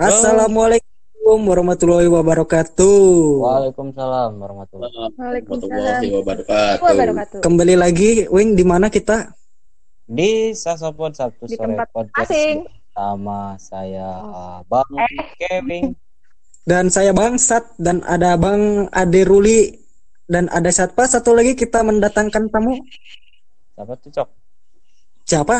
[0.00, 2.98] Assalamualaikum warahmatullahi wabarakatuh.
[3.38, 6.80] Waalaikumsalam warahmatullahi Warahmatullahi Waalaikumsalam wabarakatuh.
[6.82, 7.38] wabarakatuh.
[7.44, 9.36] Kembali lagi, Wing, di mana kita?
[10.04, 12.66] Di Sasopod Sabtu Di sore tempat podcast asing.
[12.90, 15.30] sama saya uh, Bang Eh.
[15.38, 15.94] Kevin.
[16.64, 19.70] Dan saya Bang Sat dan ada Bang Ade Ruli
[20.30, 22.78] dan ada siapa satu lagi kita mendatangkan tamu.
[23.74, 24.28] Siapa tuh Cok?
[25.26, 25.56] Siapa?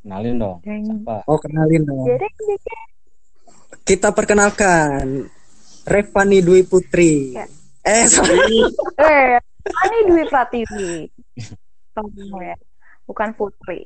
[0.00, 0.56] Kenalin dong.
[0.64, 1.28] Siapa?
[1.28, 2.08] Oh, kenalin dong.
[3.84, 5.28] Kita perkenalkan
[5.84, 7.36] Revani Dwi Putri.
[7.36, 7.44] Ya.
[7.84, 8.64] Eh, sorry.
[9.00, 9.36] Eh,
[9.68, 11.04] ini Dwi Pratiwi.
[12.40, 12.56] Ya.
[13.04, 13.84] Bukan Putri.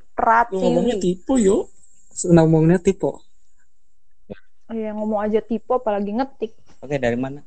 [0.55, 1.03] Lu ngomongnya Pratiwi.
[1.03, 1.75] tipu yuk.
[2.15, 3.11] ngomongnya tipe.
[4.71, 6.55] Iya, ngomong aja tipe apalagi ngetik.
[6.79, 7.43] Oke, dari mana?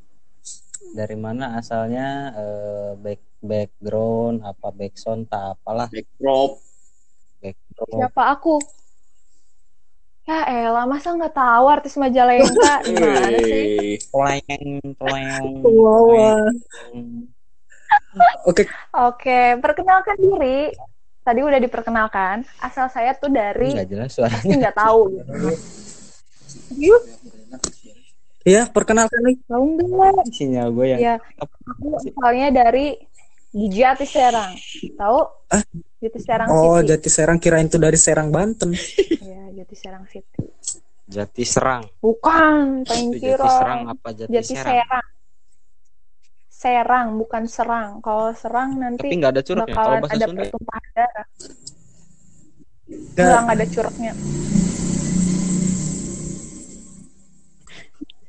[0.96, 6.58] Dari mana asalnya eh, back background apa backsound tak apalah Backdrop.
[7.42, 8.02] background.
[8.02, 8.56] Siapa aku?
[10.28, 12.84] Ya elah, masa nggak tahu artis Majalengka?
[12.88, 13.96] Gimana sih?
[14.12, 14.36] Wow.
[15.64, 17.32] pleng.
[18.44, 20.76] Oke, Oke, perkenalkan diri.
[21.24, 22.44] Tadi udah diperkenalkan.
[22.60, 24.56] Asal saya tuh dari Nggak jelas suaranya.
[24.68, 25.02] nggak tahu.
[26.78, 26.96] Gitu.
[28.48, 29.36] Yuk, ya perkenalkan nih.
[29.44, 30.24] tahu nggak?
[30.32, 31.56] Sinyal gue yang Ya, aku
[32.00, 32.96] asalnya dari
[33.52, 34.56] di Jati Serang.
[34.96, 35.20] Tahu?
[35.52, 35.64] Ah?
[36.00, 36.88] Jati Serang Oh, City.
[36.96, 38.72] Jati Serang kirain itu dari Serang Banten.
[39.28, 40.48] Ya, Jati Serang City.
[41.08, 41.84] Jati Serang.
[42.00, 44.76] Bukan, thank Jati Serang apa Jati, Jati Serang?
[44.80, 45.08] Serang.
[46.58, 47.90] Serang, bukan serang.
[48.00, 49.76] Kalau serang Tapi nanti nggak ada curugnya.
[49.76, 51.26] Kalau bahasa ada Sunda pertumpahan darah.
[53.14, 54.14] Nggak ada curugnya.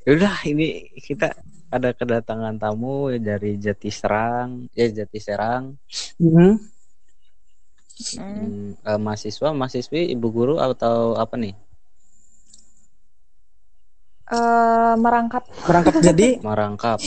[0.09, 1.37] Udah ini kita
[1.69, 5.77] ada kedatangan tamu dari Jati Serang, ya Jati Serang,
[6.17, 6.57] Mhm.
[8.17, 8.25] Hmm.
[8.25, 11.53] Hmm, eh, mahasiswa, mahasiswi, ibu guru atau apa nih?
[14.33, 17.01] Eh, merangkap Merangkap jadi Merangkap.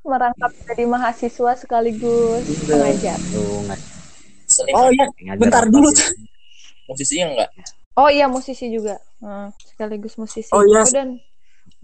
[0.00, 3.20] merangkap jadi mahasiswa sekaligus pengajar.
[3.30, 3.80] Tuh nggak
[4.50, 5.06] Sering Oh iya,
[5.38, 5.92] bentar dulu.
[6.90, 7.50] posisinya enggak?
[7.94, 8.98] Oh iya musisi juga.
[9.20, 10.48] Hmm, sekaligus musisi.
[10.52, 10.84] Oh, iya.
[10.88, 11.20] dan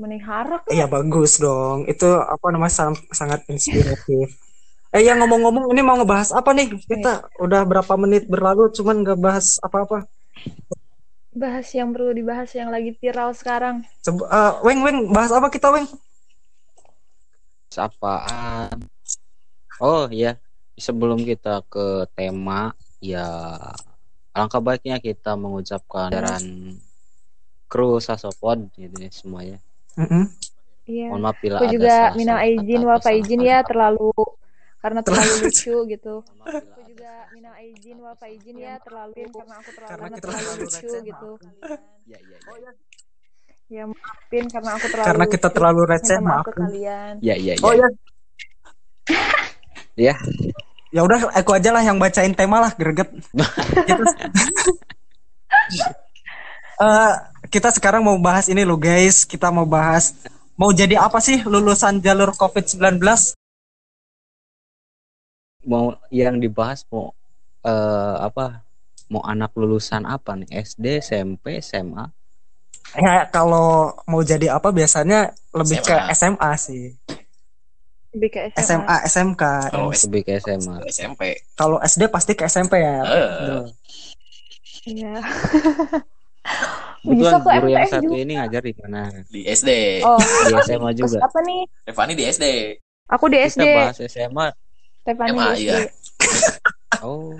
[0.00, 0.72] mending harak lah.
[0.72, 1.84] Iya bagus dong.
[1.84, 4.32] Itu apa namanya sang- sangat inspiratif.
[4.96, 6.72] Eh ya ngomong-ngomong ini mau ngebahas apa nih?
[6.80, 10.08] Kita udah berapa menit berlalu cuman nggak bahas apa-apa.
[11.36, 13.84] Bahas yang perlu dibahas yang lagi viral sekarang.
[14.00, 15.84] Coba eh, Weng Weng bahas apa kita Weng?
[17.76, 18.88] Apaan?
[19.76, 20.40] Oh iya,
[20.80, 22.72] sebelum kita ke tema,
[23.04, 23.28] ya
[24.32, 26.08] alangkah baiknya kita mengucapkan
[27.66, 29.58] kru Sasopod gitu ya semuanya.
[29.98, 30.30] Mm-mm.
[30.86, 31.10] Iya.
[31.10, 34.14] Mohon maaf bila Aku juga salah-salah minal izin wal izin ya terlalu
[34.78, 36.14] karena terlalu lucu gitu.
[36.46, 40.46] Aku juga minal izin wal izin ya terlalu karena aku terlalu Karena karena kita terlalu
[40.46, 41.30] terlalu lucu receh, gitu.
[42.06, 42.70] Ya, ya, ya.
[43.66, 47.18] Ya maafin karena aku terlalu Karena kita terlalu receh maaf kalian.
[47.18, 47.66] Ya, ya, ya.
[47.66, 47.88] Oh ya.
[49.98, 50.14] Ya.
[50.94, 53.10] Ya udah aku aja lah yang bacain tema lah greget.
[53.90, 54.06] kita,
[56.76, 57.14] Eh,
[57.50, 59.24] kita sekarang mau bahas ini loh guys.
[59.26, 60.14] Kita mau bahas
[60.56, 63.00] mau jadi apa sih lulusan jalur COVID-19?
[65.66, 67.12] Mau yang dibahas mau
[67.66, 68.62] eh, apa?
[69.06, 70.50] Mau anak lulusan apa nih?
[70.66, 72.10] SD, SMP, SMA?
[72.94, 76.14] Ya, kalau mau jadi apa biasanya lebih ke SMA.
[76.14, 76.84] SMA sih.
[78.14, 78.62] Lebih ke SMA.
[78.62, 79.42] SMA, SMK.
[79.76, 80.76] Oh, Lebih ke SMA.
[80.90, 81.22] SMP.
[81.54, 82.98] Kalau SD pasti ke SMP ya.
[83.04, 83.28] Eh.
[83.30, 83.64] Betul.
[84.86, 85.14] Iya.
[87.06, 88.16] Kebetulan ke guru yang satu juga.
[88.18, 89.00] ini ngajar di mana?
[89.26, 89.70] Di SD.
[90.02, 91.18] Oh, Di SMA terus juga.
[91.22, 91.60] apa nih?
[91.84, 92.44] Revani di SD.
[93.06, 93.62] Aku di Kita SD.
[93.72, 94.46] bahas SMA.
[94.98, 95.62] Stefani SMA, di SD.
[95.62, 95.78] iya.
[96.98, 97.36] Oh.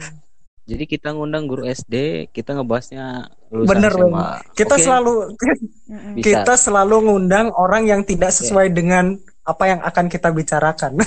[0.63, 1.95] Jadi kita ngundang guru SD,
[2.29, 4.11] kita ngebahasnya lulusan Bener, SMA.
[4.13, 4.43] Bang.
[4.53, 5.13] Kita Oke, selalu.
[6.13, 6.23] Bisa.
[6.23, 10.99] kita selalu ngundang orang yang tidak sesuai dengan apa yang akan kita bicarakan.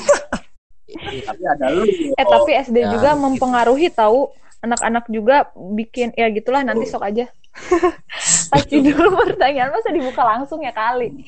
[0.90, 1.84] Tapi ada lu.
[1.86, 3.22] Eh tapi SD Ya, juga gitu.
[3.22, 7.28] mempengaruhi tahu anak-anak juga bikin ya gitulah nanti sok aja.
[8.50, 11.26] Pasti dulu pertanyaan masa dibuka langsung ya kali.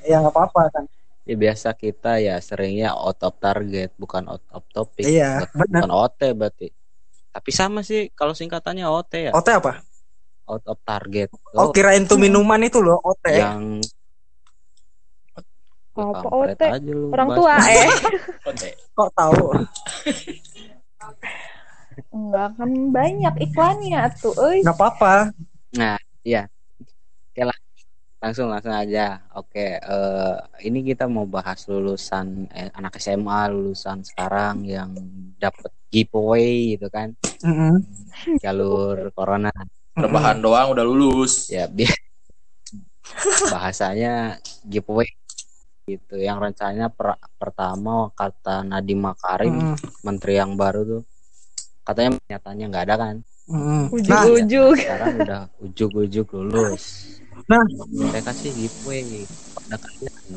[0.00, 0.84] ya nggak apa-apa kan.
[1.22, 5.04] Ya biasa kita ya seringnya out of target, bukan out of topic.
[5.04, 5.80] Iya, Bukan- benar.
[5.80, 6.68] Bukan OT berarti.
[7.30, 9.84] Tapi sama sih kalau singkatannya OT ya, OT apa?
[10.44, 11.30] out of target.
[11.52, 13.26] Oh, kirain tuh minuman itu loh OT.
[13.30, 13.78] yang
[15.94, 16.58] Oh, apa OT?
[16.64, 17.38] aja lu Orang bahas.
[17.38, 17.88] tua eh.
[18.96, 19.42] Kok tahu?
[22.08, 24.64] Enggak kan banyak iklannya tuh, euy.
[24.64, 25.14] Nggak apa-apa.
[25.76, 26.48] Nah, iya.
[27.30, 27.58] Oke lah.
[28.20, 30.34] langsung langsung aja oke eh,
[30.68, 34.92] ini kita mau bahas lulusan eh, anak SMA lulusan sekarang yang
[35.40, 37.80] dapat giveaway gitu kan Mm-mm.
[38.44, 39.48] jalur corona
[39.96, 41.48] Rebahan doang udah lulus.
[41.48, 41.96] ya biar
[43.52, 44.36] bahasanya
[44.68, 45.08] giveaway
[45.88, 49.76] gitu yang rencananya per- pertama kata Nadiem Makarim Mm-mm.
[50.04, 51.02] menteri yang baru tuh
[51.90, 53.16] katanya nyatanya nggak ada kan
[53.50, 53.90] Mm-mm.
[54.06, 54.76] Nah, Ujug-ujug.
[54.78, 56.84] sekarang udah ujuk-ujuk lulus
[57.50, 57.64] Nah.
[57.90, 59.26] mereka sih giveaway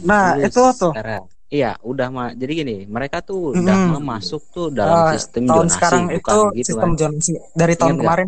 [0.03, 0.93] Nah, lulus itu tuh.
[0.93, 1.23] sekarang.
[1.53, 3.93] iya udah mah jadi gini mereka tuh udah Mm-mm.
[3.93, 7.31] mau masuk tuh dalam Ah, sistem tahun zonasi sekarang bukan itu gitu sistem kan zonasi
[7.53, 8.17] dari tahun Ingat nggak?
[8.17, 8.27] kemarin.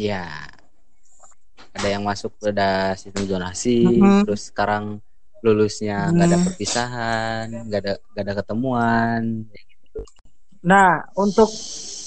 [0.00, 0.24] ya
[1.72, 4.24] ada yang masuk pada sistem zonasi Mm-mm.
[4.24, 4.84] terus sekarang
[5.44, 6.46] lulusnya nggak ada Mm.
[6.46, 9.22] perpisahan nggak ada nggak ada ketemuan
[10.62, 11.50] Nah, untuk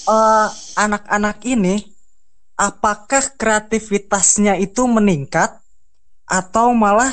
[0.05, 1.81] eh, anak-anak ini,
[2.55, 5.59] apakah kreativitasnya itu meningkat
[6.25, 7.11] atau malah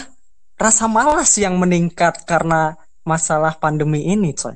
[0.57, 4.55] rasa malas yang meningkat karena masalah pandemi ini, coy?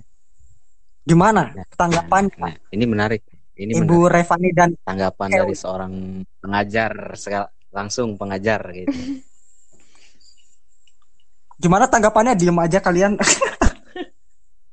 [1.07, 3.23] Gimana Nah, tanggapannya, Nah, ini menarik
[3.55, 5.39] ini Ibu menarik Revani dan tanggapan Ewi.
[5.39, 5.93] dari seorang
[6.43, 6.93] pengajar
[7.71, 8.91] langsung pengajar gitu
[11.63, 12.37] gimana tanggapannya?
[12.37, 13.17] Diem aja kalian.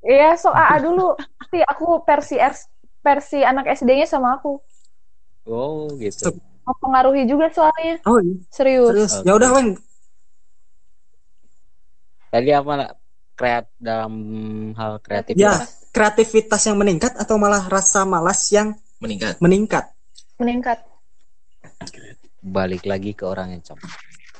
[0.03, 1.15] Iya, so AA dulu.
[1.15, 2.35] Nanti aku versi
[3.03, 4.57] versi anak SD-nya sama aku.
[5.45, 6.31] oh gitu
[6.63, 7.99] Mempengaruhi juga soalnya.
[8.07, 8.39] oh, iya.
[8.47, 8.87] Serius.
[8.89, 9.13] serius.
[9.19, 9.27] Oke.
[9.27, 9.69] Ya udah, Weng.
[12.29, 12.91] tadi apa nak?
[13.33, 14.13] kreat dalam
[14.77, 15.57] hal kreatif Ya,
[15.89, 19.41] kreativitas yang meningkat atau malah rasa malas yang Meningkat.
[19.41, 19.89] meningkat?
[20.37, 20.79] Meningkat.
[22.39, 23.79] balik lagi ke orang yang cok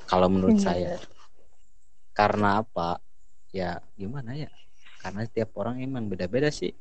[0.06, 0.64] kalau menurut Iya.
[0.64, 0.94] saya
[2.12, 3.00] karena apa
[3.50, 4.52] ya gimana ya
[5.00, 6.76] karena setiap orang emang beda-beda sih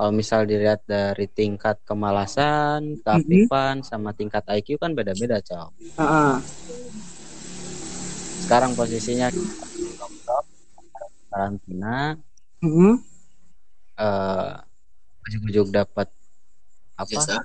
[0.00, 5.76] kalau misal dilihat dari tingkat kemalasan keaktifan sama tingkat IQ kan beda-beda cok.
[6.00, 6.40] Ah,
[8.40, 9.28] sekarang posisinya
[11.28, 12.16] karantina.
[12.64, 12.96] Mm-mm.
[14.00, 14.52] eh
[15.28, 16.08] ujuk-ujuk dapat
[16.96, 17.20] apa?
[17.20, 17.36] Jasa.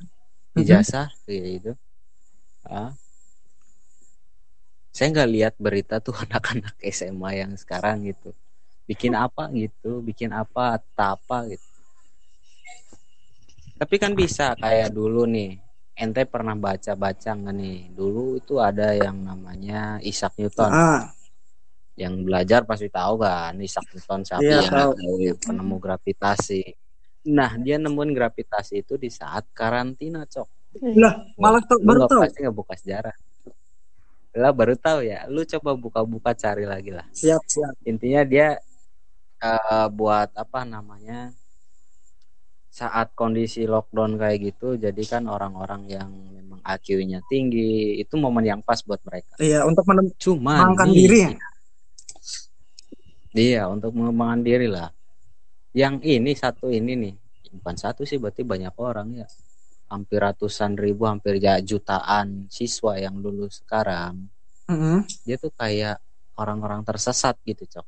[0.55, 1.71] ijazah kayak gitu
[2.63, 2.95] Ah.
[4.95, 8.31] saya nggak lihat berita tuh anak-anak SMA yang sekarang gitu.
[8.87, 11.75] Bikin apa gitu bikin apa atau apa gitu
[13.75, 15.60] tapi kan bisa kayak dulu nih
[15.95, 17.80] ente pernah baca-baca nggak nih?
[17.95, 20.72] Dulu itu ada yang namanya Isaac Newton.
[20.72, 21.16] Ah,
[21.95, 26.63] yang belajar pasti tahu kan Isaac Newton siapa Iya, yang penemu gravitasi.
[27.31, 30.48] Nah dia nemuin gravitasi itu di saat karantina cok.
[31.00, 32.22] Lah, malah tuh lu baru tahu.
[32.27, 33.16] pasti nggak buka sejarah.
[34.36, 35.24] Lah baru tahu ya.
[35.31, 37.07] Lu coba buka-buka cari lagi lah.
[37.16, 37.74] Siap, siap.
[37.88, 38.60] intinya dia
[39.39, 41.31] eh, buat apa namanya
[42.75, 48.60] saat kondisi lockdown kayak gitu jadi kan orang-orang yang memang IQ-nya tinggi itu momen yang
[48.60, 51.31] pas buat mereka Iya, untuk menem- cuma mengembangkan nih, diri ya?
[53.31, 54.92] iya untuk mengembangkan diri lah
[55.72, 57.13] yang ini satu ini nih
[57.56, 59.27] bukan satu sih berarti banyak orang ya
[59.88, 64.27] hampir ratusan ribu hampir ya jutaan siswa yang lulus sekarang
[64.68, 65.07] Mm-mm.
[65.24, 65.95] dia tuh kayak
[66.36, 67.88] orang-orang tersesat gitu cok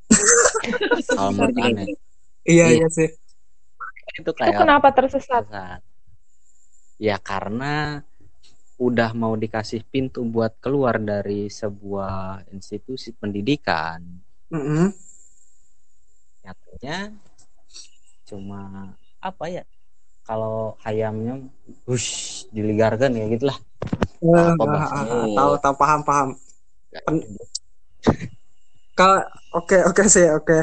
[1.12, 1.88] kalau menurut aneh
[2.48, 2.80] Iya, Iya.
[2.80, 3.10] iya sih.
[4.16, 5.44] Itu Itu kayak kenapa tersesat?
[5.50, 5.80] tersesat
[6.98, 8.02] ya karena
[8.78, 14.02] udah mau dikasih pintu buat keluar dari sebuah institusi pendidikan
[14.54, 14.94] Mm-mm.
[16.44, 16.98] nyatanya
[18.28, 18.60] cuma
[19.30, 19.64] apa ya
[20.28, 21.34] kalau ayamnya
[21.88, 22.12] hush
[22.56, 23.58] diligarkan ya gitulah
[24.24, 24.96] Eh, Apa ah, bahasanya?
[24.98, 26.28] ah, ah, tahu, tahu, paham, paham.
[27.06, 27.26] Pen-
[28.98, 29.20] Kalau
[29.60, 30.58] oke, oke sih, oke.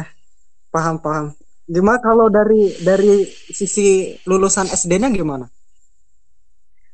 [0.75, 1.27] Paham, paham.
[1.65, 5.49] Gimana kalau dari dari sisi lulusan SD-nya gimana?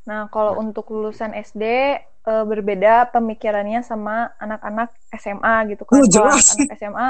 [0.07, 1.65] Nah, kalau untuk lulusan SD
[2.03, 5.95] eh, berbeda pemikirannya sama anak-anak SMA gitu kan.
[5.99, 6.55] Oh, jelas.
[6.55, 7.09] anak SMA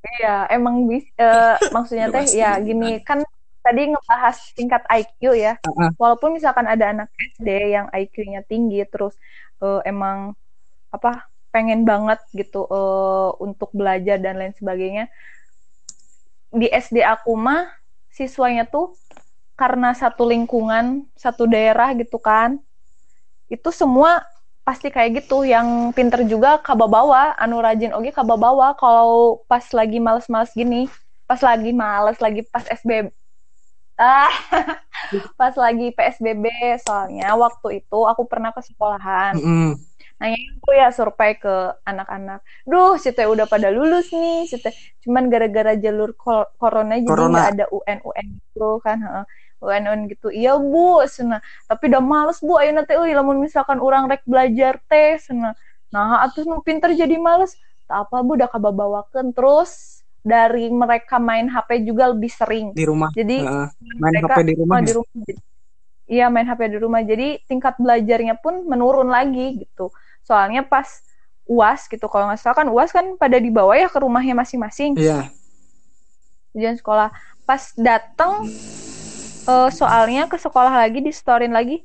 [0.00, 3.20] Iya, emang bis, eh, maksudnya teh ya gini kan
[3.60, 5.60] tadi ngebahas tingkat IQ ya.
[5.60, 5.92] Ah.
[6.00, 9.12] Walaupun misalkan ada anak SD yang IQ-nya tinggi terus
[9.60, 10.32] eh, emang
[10.90, 15.12] apa pengen banget gitu eh, untuk belajar dan lain sebagainya.
[16.50, 17.70] Di SD aku mah
[18.10, 18.94] siswanya tuh
[19.54, 22.58] karena satu lingkungan, satu daerah gitu kan.
[23.50, 24.24] Itu semua
[24.64, 30.52] pasti kayak gitu yang pinter juga kababawa anu rajin oke kababawa kalau pas lagi males-males
[30.54, 30.86] gini
[31.26, 33.10] pas lagi males lagi pas SBB
[33.98, 34.30] ah
[35.40, 36.46] pas lagi PSBB
[36.86, 39.89] soalnya waktu itu aku pernah ke sekolahan Mm-mm.
[40.20, 41.54] Nanya aku ya survei ke
[41.88, 42.44] anak-anak.
[42.68, 44.70] Duh si teh udah pada lulus nih si teh.
[45.00, 46.12] Cuman gara-gara jalur
[46.60, 47.32] corona jadi Corona.
[47.32, 49.24] nggak ada UN UN gitu kan heeh.
[49.64, 50.28] UN UN gitu.
[50.28, 52.60] Iya bu sana tapi udah males bu.
[52.60, 55.56] Ayo nanti euy lamun misalkan orang rek belajar teh sana
[55.90, 57.56] nah atuh nu pinter jadi males.
[57.88, 59.32] Tak apa bu udah kababawakeun.
[59.32, 62.66] Terus dari mereka main HP juga lebih sering.
[62.76, 63.08] Di rumah.
[63.16, 63.68] Jadi Heeh.
[63.96, 64.84] main mereka- HP di rumah oh, ya?
[64.84, 65.12] di rumah.
[66.10, 67.00] Iya main HP di rumah.
[67.00, 69.88] Jadi tingkat belajarnya pun menurun lagi gitu
[70.24, 70.86] soalnya pas
[71.50, 74.94] uas gitu kalau nggak salah kan uas kan pada dibawa ya ke rumahnya masing-masing.
[74.94, 75.34] Iya.
[76.54, 77.10] Ujian sekolah.
[77.42, 78.46] Pas datang
[79.50, 81.82] eh, soalnya ke sekolah lagi di storein lagi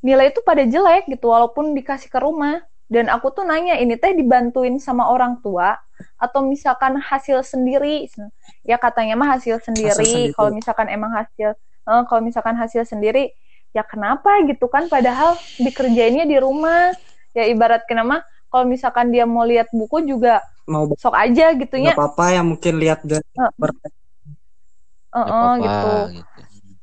[0.00, 2.62] nilai itu pada jelek gitu walaupun dikasih ke rumah.
[2.90, 5.78] Dan aku tuh nanya ini teh dibantuin sama orang tua
[6.18, 8.10] atau misalkan hasil sendiri?
[8.66, 10.34] Ya katanya mah hasil sendiri, sendiri.
[10.34, 13.34] kalau misalkan emang hasil eh, kalau misalkan hasil sendiri
[13.74, 14.86] ya kenapa gitu kan?
[14.86, 16.94] Padahal dikerjainnya di rumah
[17.36, 21.92] ya ibarat kenapa kalau misalkan dia mau lihat buku juga mau sok aja gitu nggak
[21.92, 23.50] ya apa-apa yang mungkin lihat dari Eh,
[25.22, 25.86] Nggak eh, apa-apa, gitu.
[26.16, 26.40] gitu.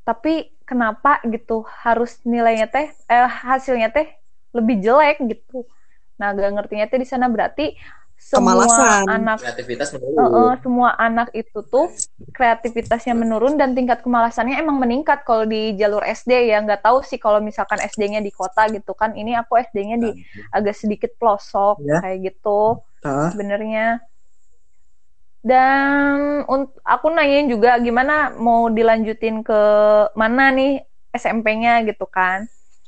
[0.08, 0.30] tapi
[0.70, 1.54] kenapa gitu?
[1.84, 4.08] Harus nilainya teh eh hasilnya teh
[4.58, 5.54] lebih jelek gitu.
[6.20, 7.28] Nah gak ngertinya teh di sana.
[7.36, 7.64] Berarti
[8.18, 9.06] semua Kemalasan.
[9.08, 10.18] anak Kreativitas menurun.
[10.20, 11.88] eh, semua anak itu tuh
[12.34, 17.22] kreativitasnya menurun dan tingkat kemalasannya emang meningkat kalau di jalur SD ya nggak tahu sih
[17.22, 20.10] kalau misalkan SD-nya di kota gitu kan ini aku SD-nya di
[20.50, 22.02] agak sedikit pelosok Ya.
[22.04, 23.30] kayak gitu Heeh.
[23.32, 23.86] sebenarnya
[25.48, 26.44] dan
[26.84, 29.60] aku nanyain juga gimana mau dilanjutin ke
[30.18, 30.84] mana nih
[31.16, 32.44] SMP-nya gitu kan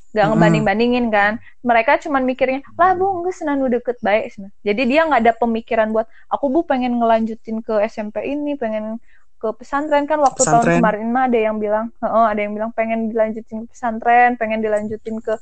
[0.09, 0.29] gak Mm-mm.
[0.33, 5.21] ngebanding-bandingin kan mereka cuman mikirnya lah bu enggak senang deket baik senang." jadi dia nggak
[5.21, 8.97] ada pemikiran buat aku bu pengen ngelanjutin ke SMP ini pengen
[9.39, 10.77] ke pesantren kan waktu tahun Pesantren.
[10.83, 15.21] kemarin mah ada yang bilang "Heeh, ada yang bilang pengen dilanjutin ke pesantren pengen dilanjutin
[15.21, 15.37] ke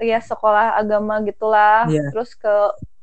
[0.00, 2.08] ya sekolah agama gitulah Iya.
[2.14, 2.54] terus ke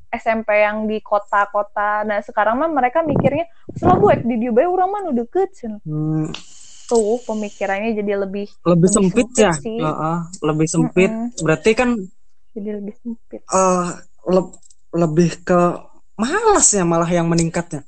[0.07, 3.43] SMP yang di kota-kota nah sekarang mah mereka mikirnya
[3.75, 6.31] selalu buat di Dieu bae urang mah nu deket cenah." Hmm,
[6.89, 9.79] tuh pemikirannya jadi lebih lebih Lebih sempit sempit ya sih.
[9.83, 10.17] Heeh,
[10.47, 11.31] lebih sempit Mm-mm.
[11.45, 11.89] berarti kan
[12.55, 13.87] jadi lebih sempit eh
[14.33, 14.55] le-
[15.01, 15.59] lebih ke
[16.21, 17.81] malas ya malah yang meningkatnya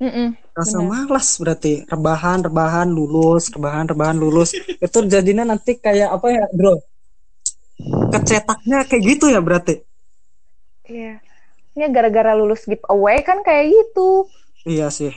[0.00, 0.36] Mm-mm.
[0.58, 0.90] rasa Bener.
[0.92, 4.48] malas berarti rebahan rebahan lulus rebahan rebahan lulus
[4.86, 6.74] itu jadinya nanti kayak apa ya bro
[8.12, 9.74] kecetaknya kayak gitu ya berarti
[10.92, 11.12] Iya.
[11.76, 14.00] Ini gara-gara lulus giveaway kan kayak gitu.
[14.66, 15.12] iya sih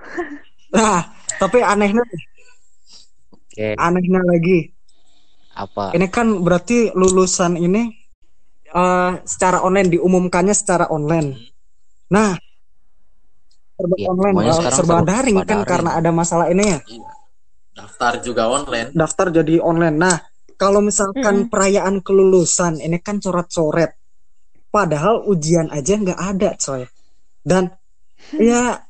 [0.74, 0.98] nah
[1.40, 2.02] tapi anehnya
[3.32, 4.58] Oke, anehnya lagi
[5.54, 5.86] apa?
[5.96, 7.82] ini kan berarti lulusan ini
[8.74, 11.28] eh secara online diumumkannya secara online
[12.14, 12.30] nah
[13.78, 15.66] serba Iya, online sekarang serba serba daring kan daring.
[15.70, 17.10] karena ada masalah ini ya Iya.
[17.74, 18.90] Daftar juga online.
[18.94, 19.96] daftar jadi online.
[19.98, 20.16] Nah,
[20.56, 21.50] kalau misalkan Mm-mm.
[21.50, 23.90] perayaan kelulusan ini kan coret-coret,
[24.70, 26.84] padahal ujian aja nggak ada, coy.
[27.44, 27.72] Dan
[28.38, 28.83] ya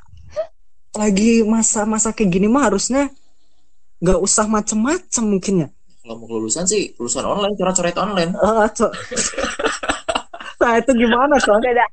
[0.94, 3.10] lagi masa-masa kayak gini mah harusnya
[3.98, 5.68] nggak usah macem-macem mungkin ya.
[6.04, 8.32] Kalau mau kelulusan sih kelulusan online, coret-coret online.
[8.36, 8.92] Ah, co-
[10.60, 11.58] nah itu gimana, coy?
[11.60, 11.86] Beda.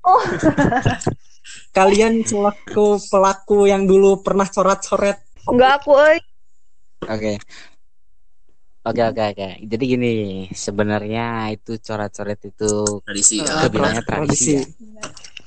[1.76, 6.18] Kalian selaku pelaku yang dulu pernah coret-coret, Enggak aku euy.
[7.06, 7.32] Oke.
[8.80, 9.48] Oke oke oke.
[9.68, 10.12] Jadi gini,
[10.48, 12.72] sebenarnya itu coret-coret itu
[13.04, 13.36] Tradisi.
[13.38, 13.52] eh, ya.
[13.60, 14.56] Kita bilangnya tradisi.
[14.56, 15.39] tradisi.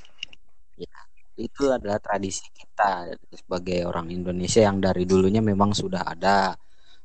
[1.34, 6.54] Itu adalah tradisi kita sebagai orang Indonesia yang dari dulunya memang sudah ada.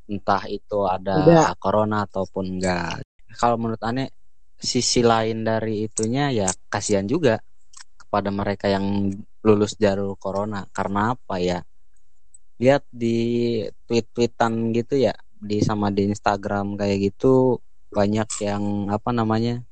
[0.08, 1.52] Entah itu ada Udah.
[1.56, 3.04] corona ataupun enggak.
[3.36, 4.12] Kalau menurut Ane
[4.58, 7.38] sisi lain dari itunya ya kasihan juga
[7.96, 9.12] kepada mereka yang
[9.44, 10.64] lulus jalur corona.
[10.72, 11.60] Karena apa ya?
[12.58, 17.60] Lihat di tweet-tweetan gitu ya, di sama di Instagram kayak gitu
[17.92, 19.64] banyak yang apa namanya?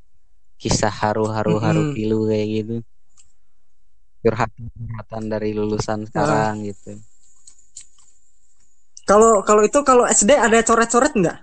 [0.57, 2.77] kisah haru-haru haru pilu kayak gitu.
[4.27, 6.99] Curhat-curhatan dari lulusan sekarang gitu.
[9.07, 11.39] Kalau kalau itu kalau SD ada coret-coret nggak?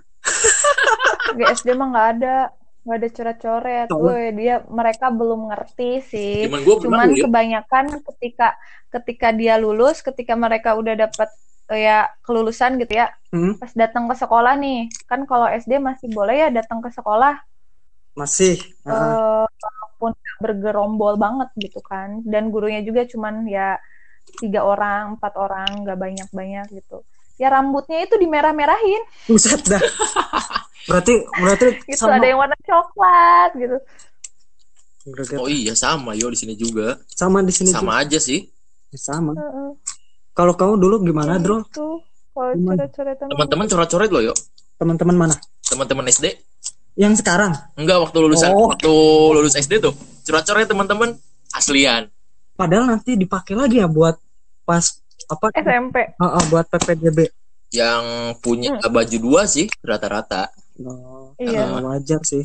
[1.39, 2.37] GSD mah nggak ada.
[2.83, 3.87] Nggak ada coret-coret.
[3.95, 6.51] Woi, dia mereka belum ngerti sih.
[6.51, 7.23] Cuman gue Cuman ya.
[7.23, 8.59] kebanyakan ketika
[8.91, 11.31] ketika dia lulus, ketika mereka udah dapat
[11.71, 16.11] eh, ya kelulusan gitu ya, Hmm, pas datang ke sekolah nih, kan kalau SD masih
[16.13, 17.33] boleh ya datang ke sekolah
[18.13, 18.61] masih.
[18.85, 18.93] Ah.
[18.93, 19.45] eh,
[20.03, 23.79] walaupun bergerombol banget gitu kan dan gurunya juga cuman ya
[24.39, 27.03] tiga orang empat orang nggak banyak banyak gitu
[27.39, 29.81] ya rambutnya itu dimerah-merahin Buset dah.
[30.86, 33.77] berarti berarti gitu sama ada yang warna coklat gitu.
[35.36, 36.95] Oh iya sama yo di sini juga.
[37.12, 38.48] sama di sini Sama aja sih.
[38.48, 38.95] juga.
[38.95, 39.31] sama.
[39.36, 39.69] Heeh.
[40.31, 41.67] Kalau kamu dulu gimana, Bro?
[41.67, 42.00] Gitu.
[42.31, 42.88] kalau Gimana?
[42.88, 44.33] coret-coretan Teman-teman coret-coret loh yo.
[44.79, 45.36] Teman-teman mana?
[45.67, 46.39] Teman-teman SD.
[46.93, 47.53] Yang sekarang.
[47.73, 48.69] Enggak waktu lulusan Oh.
[48.69, 48.91] waktu
[49.33, 49.93] lulus SD tuh.
[50.23, 51.17] Coret-coret teman-teman
[51.51, 52.07] aslian.
[52.53, 54.15] Padahal nanti dipakai lagi ya buat
[54.63, 55.50] pas apa?
[55.57, 57.27] SMP Ah, ah, buat PPDB.
[57.73, 58.03] Yang
[58.39, 60.53] punya baju dua sih rata-rata.
[60.81, 62.41] Oh, iya ya, wajar sih.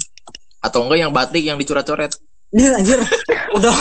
[0.59, 2.12] atau enggak yang batik yang dicoret-coret
[2.50, 2.99] Iya anjir.
[3.57, 3.73] Udah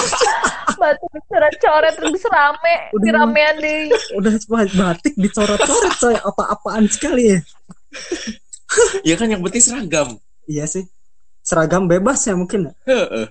[0.77, 3.12] batu coret-coret terus rame Udah.
[3.17, 4.36] ramean deh udah
[4.77, 6.15] batik dicoret-coret coy.
[6.15, 7.39] Apa-apaan sekali ya.
[9.09, 10.88] ya kan yang penting seragam Iya sih.
[11.44, 12.72] Seragam bebas ya mungkin.
[12.72, 12.74] ya.
[12.88, 13.27] Heeh.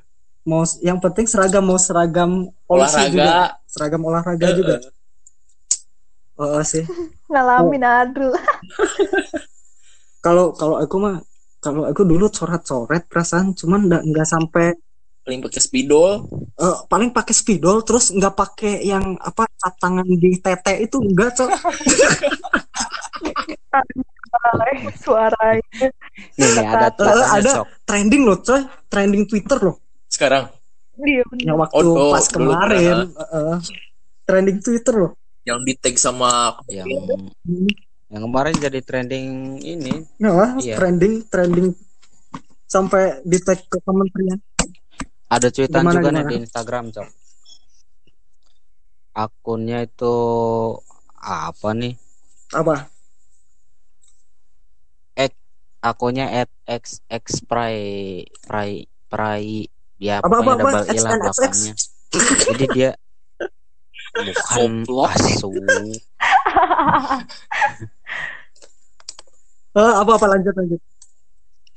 [0.47, 3.11] Mau yang penting seragam mau seragam polisi juga.
[3.11, 4.77] olahraga Seragam olahraga juga.
[6.37, 6.85] Oh, sih.
[7.33, 8.29] ngalamin adul
[10.25, 11.17] Kalau kalau aku mah
[11.65, 14.77] kalau aku dulu coret-coret perasaan cuman nggak nggak sampai
[15.27, 16.23] paling pakai spidol
[16.55, 21.35] eh, paling pakai spidol terus nggak pakai yang apa cat tangan di tete itu enggak
[21.35, 21.51] coy
[25.03, 27.67] suaranya Nih, nih ada Eh, tulisannya ada sok.
[27.85, 28.61] trending loh coy.
[28.87, 29.77] Trending Twitter loh.
[30.07, 30.49] Sekarang?
[30.97, 31.29] Bener.
[31.39, 33.57] yang waktu Oh, oh, pas kemarin eh,
[34.25, 35.13] trending Twitter loh.
[35.45, 36.89] Yang di tag sama yang
[38.07, 39.27] yang kemarin jadi trending
[39.61, 40.09] ini.
[40.17, 40.81] Nah, Iya.
[40.81, 41.77] trending trending.
[42.65, 44.41] Sampai di tag ke kementerian.
[45.27, 47.09] Ada cuitan Gimana, juga nih di Instagram cok.
[49.13, 50.15] Akunnya itu
[51.17, 51.95] apa nih?
[52.53, 52.89] Apa
[55.93, 60.81] akunnya at x x pray pray pray ya Apa, pokoknya apa, apa?
[60.90, 61.75] double belakangnya
[62.50, 62.90] jadi dia
[64.16, 64.73] bukan
[65.12, 65.50] asu
[69.76, 70.26] Eh, apa apa?
[70.33, 70.81] Lanjut lanjut.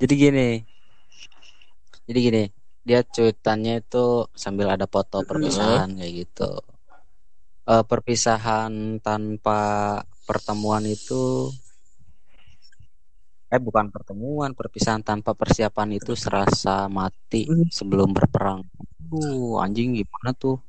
[0.00, 0.48] Jadi gini.
[2.08, 2.44] Jadi gini.
[2.80, 6.64] Dia cuitannya itu sambil ada foto perpisahan kayak gitu.
[7.68, 9.60] Eh, perpisahan tanpa
[10.24, 11.52] pertemuan itu
[13.50, 17.66] eh bukan pertemuan perpisahan tanpa persiapan itu serasa mati Hmm.
[17.68, 18.62] sebelum berperang
[19.10, 20.62] uh anjing gimana tuh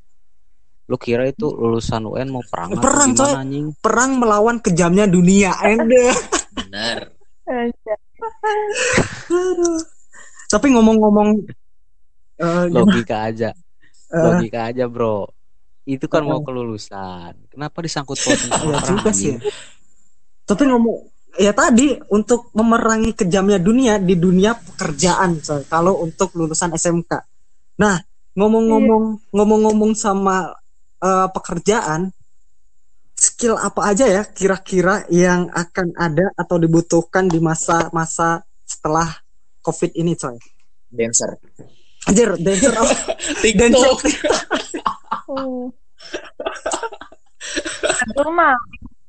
[0.83, 3.33] lu kira itu lulusan UN mau perang atau Perang, gimana coy.
[3.37, 6.09] anjing perang melawan kejamnya dunia ende
[6.51, 7.97] benar Anjay.
[9.29, 9.81] Aduh.
[10.47, 11.29] tapi ngomong-ngomong
[12.35, 12.73] eh, gimana?
[12.73, 13.49] logika aja
[14.07, 15.23] Eh, logika aja bro
[15.83, 16.43] itu kan mau Eh.
[16.43, 19.37] kelulusan kenapa disangkut pautin ya juga sih
[20.43, 21.07] tapi ngomong
[21.39, 25.63] ya tadi untuk memerangi kejamnya dunia di dunia pekerjaan coy.
[25.67, 27.11] Kalau untuk lulusan SMK
[27.79, 27.97] nah
[28.37, 30.53] ngomong-ngomong ngomong-ngomong sama
[31.01, 32.11] eh, pekerjaan
[33.21, 39.05] skill apa aja ya kira-kira yang akan ada atau dibutuhkan di masa-masa setelah
[39.61, 40.41] covid ini coy?
[40.89, 41.37] Dancer.
[42.09, 42.95] Anjir dancer apa?
[43.45, 43.97] TikTok.
[45.29, 45.69] Hmm.
[48.09, 48.57] Adul mah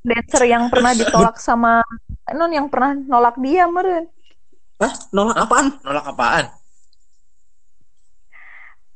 [0.05, 1.81] dancer yang pernah ditolak sama
[2.31, 4.07] non yang pernah nolak dia meren.
[4.79, 4.93] Hah?
[5.11, 5.67] nolak apaan?
[5.83, 6.45] Nolak apaan?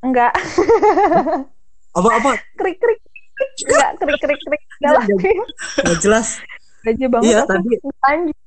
[0.03, 0.31] Enggak.
[1.97, 2.31] Apa apa?
[2.55, 2.99] Krik krik
[3.65, 4.39] enggak krik krik.
[4.45, 5.05] Krik enggak lah.
[5.83, 6.27] Nggak jelas.
[6.87, 7.27] Aja banget.
[7.27, 7.71] Iya tadi.
[7.81, 8.37] Lanjut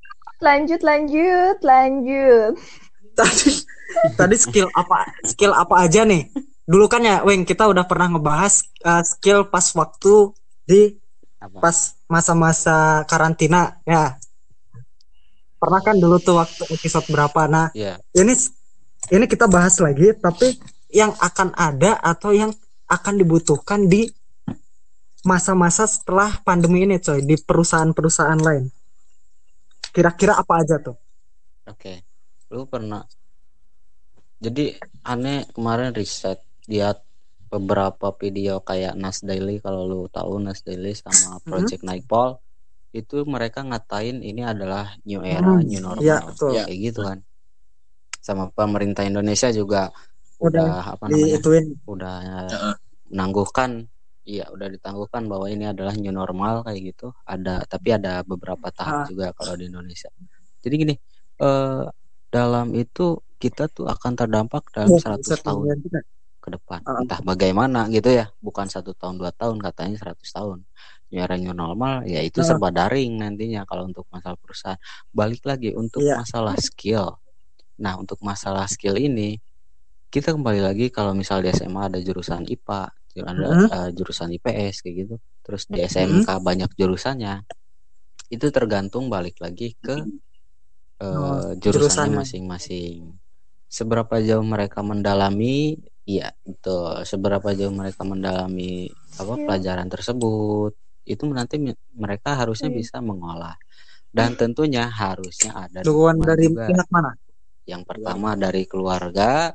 [0.41, 2.55] lanjut lanjut lanjut.
[3.13, 3.51] Tadi
[4.15, 6.31] tadi skill apa skill apa aja nih?
[6.65, 10.31] Dulu kan ya Weng kita udah pernah ngebahas uh, skill pas waktu
[10.63, 10.95] di
[11.43, 11.59] Apa?
[11.59, 14.15] pas masa-masa karantina ya
[15.61, 17.45] pernah kan dulu tuh waktu episode berapa?
[17.47, 18.01] Nah Iya.
[18.17, 18.33] ini
[19.13, 20.57] ini kita bahas lagi tapi
[20.91, 22.51] yang akan ada atau yang
[22.91, 24.11] akan dibutuhkan di
[25.23, 28.65] masa-masa setelah pandemi ini coy di perusahaan-perusahaan lain.
[29.93, 30.97] Kira-kira apa aja tuh?
[31.69, 32.03] Oke,
[32.51, 33.05] lu pernah?
[34.41, 34.73] Jadi
[35.05, 37.05] aneh kemarin riset lihat
[37.53, 42.41] beberapa video kayak Nas Daily kalau lu tahu Nas Daily sama Project Nightfall
[42.91, 46.53] itu mereka ngatain ini adalah new era, Hmm, new normal, iya, betul.
[46.67, 47.19] kayak gitu kan.
[48.21, 49.89] Sama pemerintah Indonesia juga
[50.43, 51.39] udah udah apa namanya?
[51.39, 52.15] diituin Udah
[53.11, 53.87] menangguhkan
[54.29, 57.11] Iya, udah ditangguhkan bahwa ini adalah new normal kayak gitu.
[57.25, 59.07] Ada, tapi ada beberapa tahap Ah.
[59.09, 60.13] juga kalau di Indonesia.
[60.61, 60.95] Jadi gini,
[61.41, 61.85] eh
[62.31, 65.83] dalam itu kita tuh akan terdampak dalam Oh, 100 bisa tahun
[66.45, 66.81] ke depan.
[66.85, 67.01] Ah.
[67.01, 70.59] Entah bagaimana gitu ya, bukan satu tahun dua tahun katanya 100 tahun.
[71.11, 74.79] New normal ya itu serba daring nantinya kalau untuk masalah perusahaan.
[75.11, 76.23] Balik lagi untuk Iya.
[76.23, 77.19] masalah skill.
[77.83, 79.43] Nah, untuk masalah skill ini
[80.11, 82.91] kita kembali lagi kalau misal di SMA ada jurusan IPA,
[83.27, 83.67] ada Mhm.
[83.75, 85.15] eh, jurusan IPS kayak gitu.
[85.43, 87.43] Terus di SMK banyak jurusannya.
[88.31, 90.07] Itu tergantung balik lagi ke
[91.01, 92.19] Oh, jurusannya jurusannya.
[92.23, 92.99] masing-masing.
[93.67, 96.77] Seberapa jauh mereka mendalami, iya itu.
[97.09, 99.45] Seberapa jauh mereka mendalami apa Iya.
[99.49, 101.57] pelajaran tersebut, itu nanti
[101.95, 102.79] mereka harusnya Iya.
[102.81, 103.57] bisa mengolah.
[104.11, 107.15] Dan tentunya harusnya ada dukungan dari juga pihak mana
[107.63, 109.55] yang pertama dari keluarga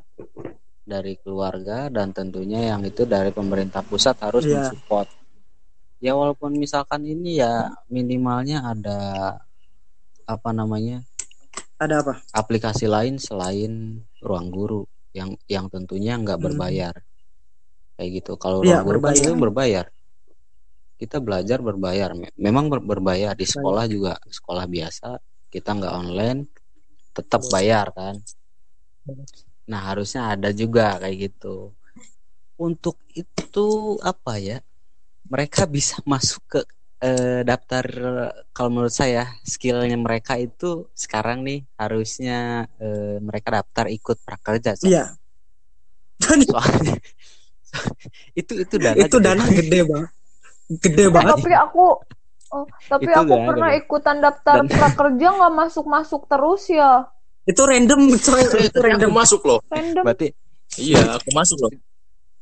[0.87, 4.71] dari keluarga dan tentunya yang itu dari pemerintah pusat harus Iya.
[4.71, 5.11] mensupport
[5.99, 8.99] ya walaupun misalkan ini ya minimalnya ada
[10.23, 11.03] apa namanya
[11.75, 16.45] ada apa aplikasi lain selain ruang guru yang yang tentunya nggak Hmm.
[16.47, 16.95] berbayar
[17.99, 19.25] kayak gitu kalau Iya, ruang guru kan berbayar.
[19.27, 19.85] itu berbayar
[20.95, 25.19] kita belajar berbayar Me- memang ber- berbayar di sekolah juga sekolah biasa
[25.51, 26.39] kita nggak online
[27.15, 28.15] tetap bayar kan
[29.65, 31.73] nah harusnya ada juga kayak gitu
[32.55, 33.67] untuk itu
[33.99, 34.57] apa ya
[35.27, 36.59] mereka bisa masuk ke
[37.03, 37.85] eh, daftar
[38.55, 44.89] kalau menurut saya skillnya mereka itu sekarang nih harusnya eh, mereka daftar ikut prakerja Sob.
[44.91, 45.05] Iya.
[46.47, 46.95] soalnya
[48.39, 49.25] itu itu dana itu gede.
[49.27, 50.11] dana gede banget.
[50.67, 51.37] Gede Eh, banget.
[51.37, 51.85] tapi aku
[52.47, 53.77] oh, tapi Itu aku pernah ada.
[53.77, 57.05] ikutan daftar Dan- prakerja nggak masuk masuk terus ya
[57.43, 59.11] Itu random coy, itu tapi aku random.
[59.11, 59.59] masuk loh.
[59.67, 60.27] random berarti
[60.75, 61.71] Iya, aku masuk loh.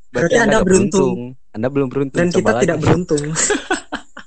[0.10, 1.12] Berarti Anda nggak beruntung.
[1.50, 2.64] anda belum beruntung Dan coba kita lagi.
[2.64, 3.24] tidak beruntung.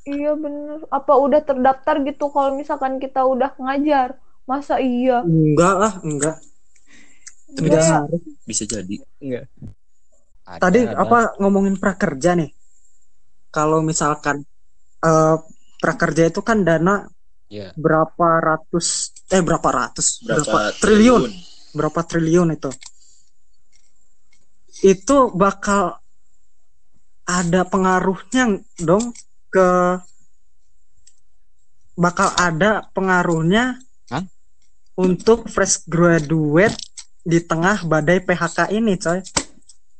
[0.08, 5.92] iya bener apa udah terdaftar gitu kalau misalkan kita udah ngajar masa iya Enggak lah,
[6.00, 6.36] enggak.
[7.48, 8.20] Tidak harus.
[8.42, 8.94] Bisa jadi.
[10.44, 10.94] Ada, Tadi ada.
[11.00, 12.50] apa ngomongin prakerja nih?
[13.50, 14.44] Kalau misalkan
[15.02, 15.36] eh,
[15.80, 17.06] prakerja itu kan dana
[17.46, 17.70] Iya.
[17.78, 21.30] berapa ratus eh berapa ratus Berapa, triliun
[21.78, 22.70] berapa triliun itu
[24.82, 26.02] itu bakal
[27.22, 29.14] ada pengaruhnya dong
[29.46, 29.68] ke
[31.94, 33.78] bakal ada pengaruhnya
[34.10, 34.26] Hah?
[34.98, 36.74] untuk fresh graduate
[37.22, 39.22] di tengah badai PHK ini coy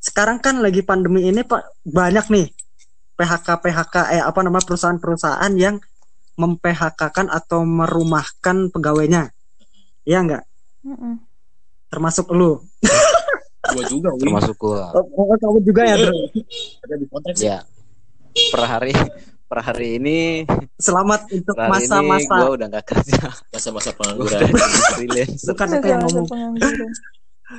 [0.03, 2.47] sekarang kan lagi pandemi ini pak banyak nih
[3.17, 5.81] PHK PHK eh apa nama perusahaan-perusahaan yang
[6.37, 9.33] mem-PHK-kan atau merumahkan pegawainya.
[10.07, 10.45] Ya enggak
[10.85, 11.19] Mm-mm.
[11.91, 12.61] termasuk lu.
[13.67, 14.31] Gua juga, Win.
[14.31, 14.95] termasuk gua.
[14.95, 16.15] Oh, kamu juga ya Dro?
[16.87, 17.39] Ada di konteks.
[17.43, 17.59] Ya.
[17.59, 17.59] ya
[18.55, 18.95] per hari
[19.51, 20.19] per hari ini
[20.79, 22.37] selamat untuk ini masa-masa.
[22.39, 23.27] gua udah nggak kerja.
[23.51, 24.39] Masa-masa pengangguran.
[25.51, 26.27] bukan itu yang ngomong.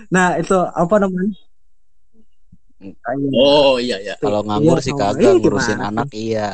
[0.07, 1.35] nah itu apa namanya
[3.33, 4.13] Oh iya iya.
[4.17, 6.49] kalau nganggur Iya, sih kagak ngurusin gimana anak iya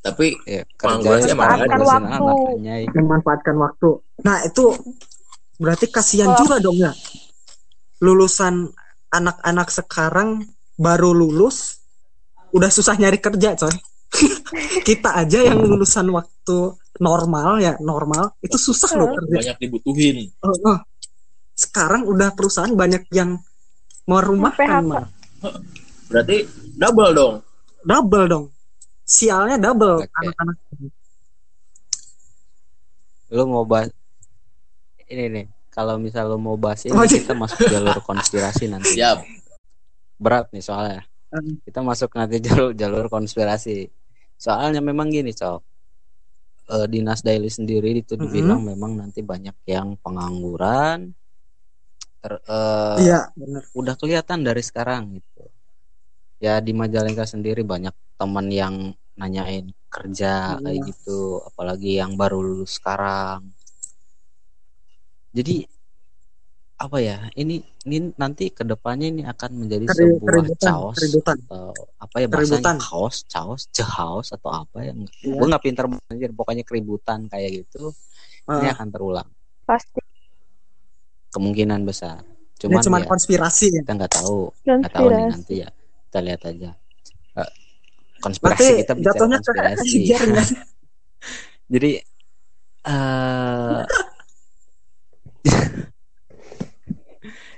[0.00, 1.66] Tapi ya, Pengangguran kerja sih ya ada.
[1.66, 1.80] anak
[2.20, 2.50] Waktu.
[2.56, 2.82] anjay.
[2.88, 3.88] memanfaatkan waktu
[4.20, 4.64] nah itu
[5.56, 6.38] berarti kasihan Oh.
[6.38, 6.92] juga dong ya
[7.98, 8.70] lulusan
[9.08, 10.42] anak-anak sekarang
[10.76, 11.80] baru lulus
[12.50, 13.72] udah susah nyari kerja coy
[14.88, 16.58] kita aja yang lulusan waktu
[16.98, 20.30] normal ya normal itu susah loh kerja banyak dibutuhin.
[20.40, 20.78] Oh, oh.
[21.52, 23.40] sekarang udah perusahaan banyak yang
[24.06, 24.82] merumahkan.
[24.82, 25.04] Mal.
[26.06, 27.34] Berarti double dong.
[27.82, 28.46] double dong
[29.02, 30.56] sialnya double anak-anak
[33.28, 33.94] lu mau bahas
[35.06, 39.22] ini nih kalau misal lu mau bahas ini Oh, kita masuk jalur konspirasi nanti Siap.
[40.16, 41.58] berat nih soalnya Hmm.
[41.62, 43.90] kita masuk nanti jalur jalur konspirasi
[44.34, 45.62] soalnya memang gini cok
[46.66, 51.14] Eh, dinas daily sendiri itu dibilang memang nanti banyak yang pengangguran
[52.26, 55.46] ter, eh, iya bener udah kelihatan dari sekarang gitu.
[56.36, 58.74] Ya di Majalengka sendiri banyak teman yang
[59.14, 60.60] nanyain kerja Iya.
[60.60, 63.46] kayak gitu apalagi yang baru lulus sekarang.
[65.30, 65.64] Jadi
[66.76, 71.36] apa ya ini ini nanti ke depannya ini akan menjadi Keri- sebuah keributan chaos keributan.
[71.40, 72.76] atau apa ya Keributan.
[72.76, 75.32] bahasanya chaos chaos chaos atau apa ya Iya.
[75.32, 77.96] gue nggak pinter banget pokoknya keributan kayak gitu
[78.46, 79.28] ini Ah, akan terulang.
[79.64, 79.98] Pasti
[81.36, 85.54] kemungkinan besar ini cuman cuma ya konspirasi ya kita nggak tahu nggak tahu nih nanti
[85.60, 85.68] ya
[86.08, 86.70] kita lihat aja
[87.36, 87.50] Eh,
[88.24, 90.44] konspirasi berarti kita bicara jatuhnya ke konspirasi sejarah ya.
[91.68, 91.90] jadi
[92.88, 93.84] eh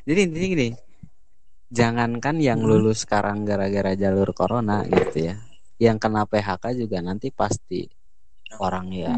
[0.09, 0.69] jadi intinya gini
[1.69, 2.69] jangankan yang Hmm.
[2.69, 5.37] lulus sekarang gara-gara jalur corona gitu ya
[5.79, 7.87] yang kena PHK juga nanti pasti
[8.59, 9.15] orang ya.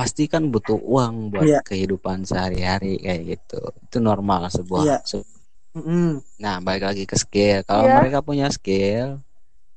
[0.00, 1.60] Pasti kan butuh uang buat Iya.
[1.60, 4.98] kehidupan sehari-hari kayak gitu itu normal sebuah Iya.
[5.04, 5.28] se-
[5.70, 6.18] Mm-mm.
[6.40, 7.62] Nah, balik lagi ke skill.
[7.62, 7.94] Kalau Iya.
[7.94, 9.20] mereka punya skill,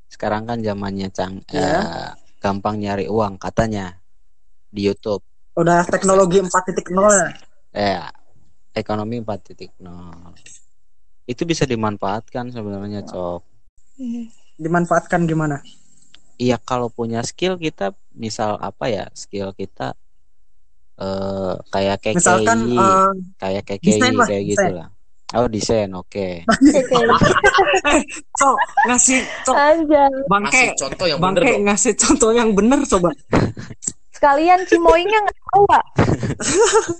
[0.08, 1.70] sekarang kan zamannya cang Iya.
[1.84, 4.00] eh, gampang nyari uang katanya
[4.72, 5.22] di YouTube.
[5.54, 7.30] udah teknologi 4.0 ya
[7.70, 8.02] Eh,
[8.74, 10.34] ekonomi 4.0.
[11.24, 13.42] Itu bisa dimanfaatkan sebenarnya, Cok.
[14.00, 14.24] Iya.
[14.56, 15.60] dimanfaatkan gimana
[16.36, 19.06] Iya, kalau punya skill kita misal apa ya?
[19.14, 19.94] Skill kita
[20.94, 23.10] eh kayak KKI, misalkan eh,
[23.42, 24.88] kayak KKI desain lah, kayak gitu lah.
[25.34, 26.46] Oh, desain, oke.
[26.46, 26.96] Oke.
[28.40, 29.56] cok ngasih cok
[30.30, 31.64] bangke Kasih contoh yang bener bangke dong.
[31.66, 33.10] ngasih contoh yang bener coba
[34.14, 35.84] Sekalian cimoynya nggak tahu Pak.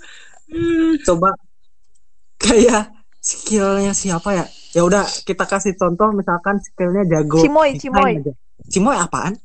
[1.06, 1.30] coba
[2.42, 2.90] kayak
[3.22, 8.18] skillnya siapa ya ya udah kita kasih contoh misalkan skillnya jago Cimoy, cimoy.
[8.20, 8.32] aja.
[8.68, 9.38] cimoy apaan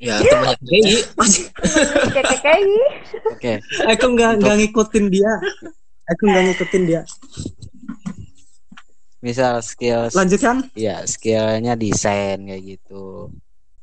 [0.00, 0.96] Ya, temannya KI.
[2.08, 2.64] Kayak kayak
[3.36, 3.54] Oke.
[3.84, 5.32] aku nggak nggak ngikutin dia.
[6.08, 7.02] Aku nggak ngikutin dia.
[9.20, 10.64] Misal skill lanjutkan.
[10.72, 13.28] Ya skillnya desain kayak gitu.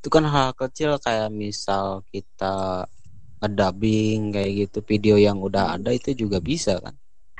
[0.02, 2.90] Itu kan hal kecil kayak misal kita
[3.38, 6.98] ngedubbing kayak gitu video yang udah ada itu juga bisa kan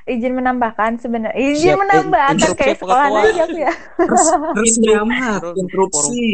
[0.08, 1.36] izin menambahkan sebenarnya.
[1.36, 3.74] Izin Siap, menambahkan kayak sekolah aja aku ya.
[4.00, 6.32] Res- resmi amat interupsi.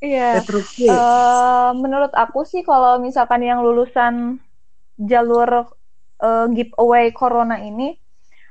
[0.00, 0.42] Iya.
[0.42, 0.88] Interupsi.
[0.88, 4.40] Eh, menurut aku sih kalau misalkan yang lulusan
[4.96, 5.68] jalur
[6.24, 8.00] eh, giveaway corona ini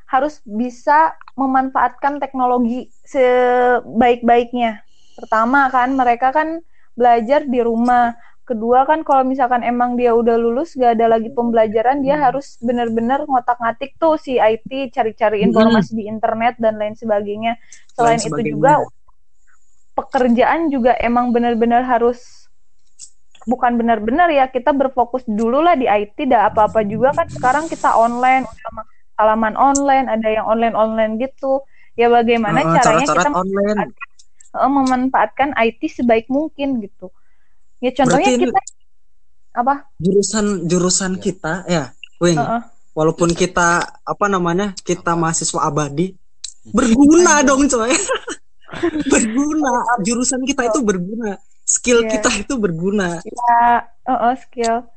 [0.06, 4.84] harus bisa memanfaatkan teknologi sebaik-baiknya.
[5.18, 6.62] Pertama kan mereka kan
[6.94, 8.14] belajar di rumah.
[8.52, 13.24] Kedua kan kalau misalkan emang dia udah lulus gak ada lagi pembelajaran dia harus benar-benar
[13.24, 17.56] ngotak-ngatik tuh si IT cari-cari informasi di internet dan lain sebagainya.
[17.96, 18.52] Selain itu sebagainya.
[18.52, 18.74] juga
[19.96, 22.20] pekerjaan juga emang benar-benar harus
[23.48, 27.28] bukan benar-benar ya kita berfokus dulu lah di IT dah apa-apa juga kan.
[27.32, 31.64] Sekarang kita online udah ma- halaman online ada yang online online gitu.
[31.96, 33.92] Ya bagaimana Eh, caranya coret-coret kita online.
[34.60, 37.08] eh, memanfaatkan IT sebaik mungkin gitu
[37.82, 38.62] ya contohnya Berarti- kita
[39.52, 39.74] apa?
[39.98, 42.40] Jurusan jurusan kita ya wing.
[42.40, 42.62] Heeh.
[42.92, 46.12] walaupun kita apa namanya kita mahasiswa abadi
[46.68, 47.92] berguna dong coy.
[49.12, 50.00] Berguna.
[50.00, 51.36] Jurusan kita itu berguna.
[51.64, 52.10] Skill Iya.
[52.16, 53.20] kita itu berguna.
[53.20, 54.88] Ya eh, eh, skill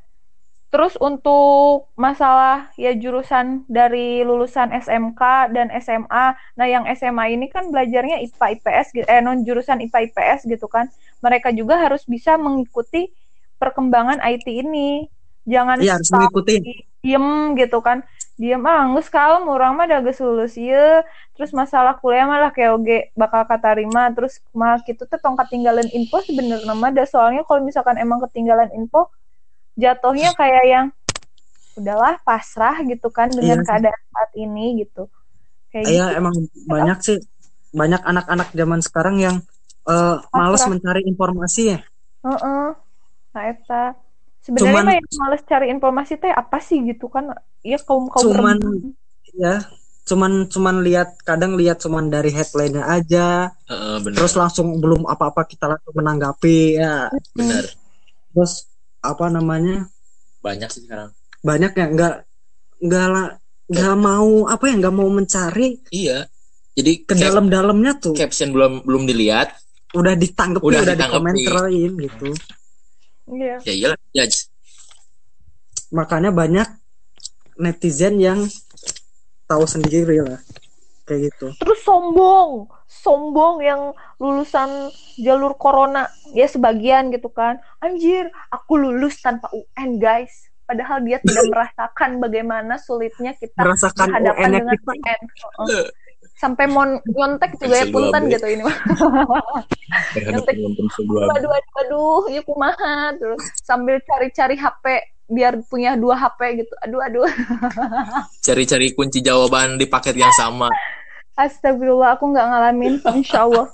[0.75, 5.23] terus untuk masalah ya jurusan dari lulusan SMK
[5.55, 10.51] dan SMA nah yang SMA ini kan belajarnya IPA IPS eh non jurusan IPA IPS
[10.51, 10.91] gitu kan.
[11.23, 13.15] Mereka juga harus bisa mengikuti
[13.63, 15.07] perkembangan IT ini.
[15.47, 16.83] Jangan iya harus mengikuti.
[17.07, 18.03] diem gitu kan.
[18.35, 21.07] Diem ah nggak kalem orang mah udah geus lulus ya
[21.39, 26.19] terus masalah kuliah malah kayak oge bakal katarima terus mah gitu tuh tong ketinggalan info
[26.27, 29.07] sebenarnya mah soalnya kalau misalkan emang ketinggalan info
[29.75, 30.87] jatuhnya kayak yang
[31.75, 33.67] udahlah pasrah gitu kan dengan Iya sih.
[33.67, 35.11] keadaan saat ini gitu
[35.69, 36.19] kayak Iya gitu.
[36.19, 36.35] emang
[36.65, 37.19] banyak sih
[37.71, 39.37] banyak anak-anak zaman sekarang yang
[39.85, 40.71] eh, malas Pasrah.
[40.73, 41.81] mencari informasi ya
[42.25, 42.67] Heeh.
[43.35, 43.85] Nah, eta.
[44.41, 47.35] Sebenarnya Cuman- mah yang males cari informasi teh apa sih gitu kan?
[47.61, 48.95] Iya kaum kaum Cuman-
[49.35, 49.61] ya
[50.05, 55.43] cuman cuman lihat kadang lihat cuman dari headline-nya aja Heeh, benar terus langsung belum apa-apa
[55.45, 57.65] kita langsung menanggapi ya benar
[58.31, 58.69] terus
[59.05, 59.85] apa namanya?
[60.41, 61.13] Banyak sih sekarang.
[61.45, 62.15] Banyak ya nggak
[62.81, 63.27] nggak lah
[63.69, 66.25] nggak mau apa ya nggak mau mencari iya.
[66.75, 68.17] Jadi ke cap- dalam-dalamnya tuh.
[68.17, 69.53] caption belum belum dilihat.
[69.93, 72.33] Udah ditanggapi Udah udah, dikomenterin gitu.
[73.25, 73.57] Iya.
[73.65, 74.53] ya iyalah judge
[75.95, 76.69] makanya banyak
[77.57, 78.45] netizen yang
[79.47, 80.41] tahu sendiri lah
[81.05, 84.91] kayak gitu Terus sombong, sombong yang lulusan
[85.21, 87.61] jalur corona ya sebagian gitu kan.
[87.81, 90.49] Anjir, aku lulus tanpa UN, guys.
[90.65, 95.21] Padahal dia tidak merasakan bagaimana sulitnya kita merasakan berhadapan dengan kita UN.
[95.69, 95.87] Heeh.
[96.35, 98.67] Sampai mon nyontek juga ya punten gitu ini
[101.07, 106.75] dua aduh aduh aduh ya kumaha terus sambil cari-cari HP biar punya dua HP gitu.
[106.85, 107.29] Aduh aduh.
[108.47, 110.69] Cari-cari kunci jawaban di paket yang sama.
[111.35, 113.67] Astagfirullah aku nggak ngalamin insya Allah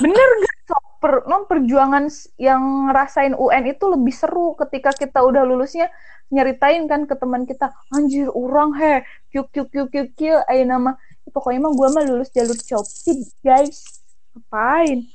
[0.00, 0.84] bener gak Sok?
[1.02, 2.06] per, non perjuangan
[2.38, 5.90] yang ngerasain UN itu lebih seru ketika kita udah lulusnya
[6.30, 9.02] nyeritain kan ke teman kita anjir orang he.
[9.34, 10.94] Kyuk kyuk kyuk kyuk kyuk ayo nama.
[11.30, 13.82] Pokoknya mah gua mah lulus jalur copy guys.
[14.30, 15.10] Ngapain?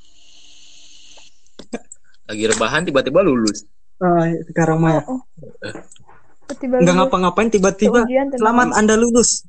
[2.28, 3.64] Lagi rebahan tiba-tiba lulus
[4.52, 5.02] Sekarang mah ya.
[6.56, 8.06] tiba nggak ngapa-ngapain tiba-tiba
[8.36, 9.42] selamat anda lulus.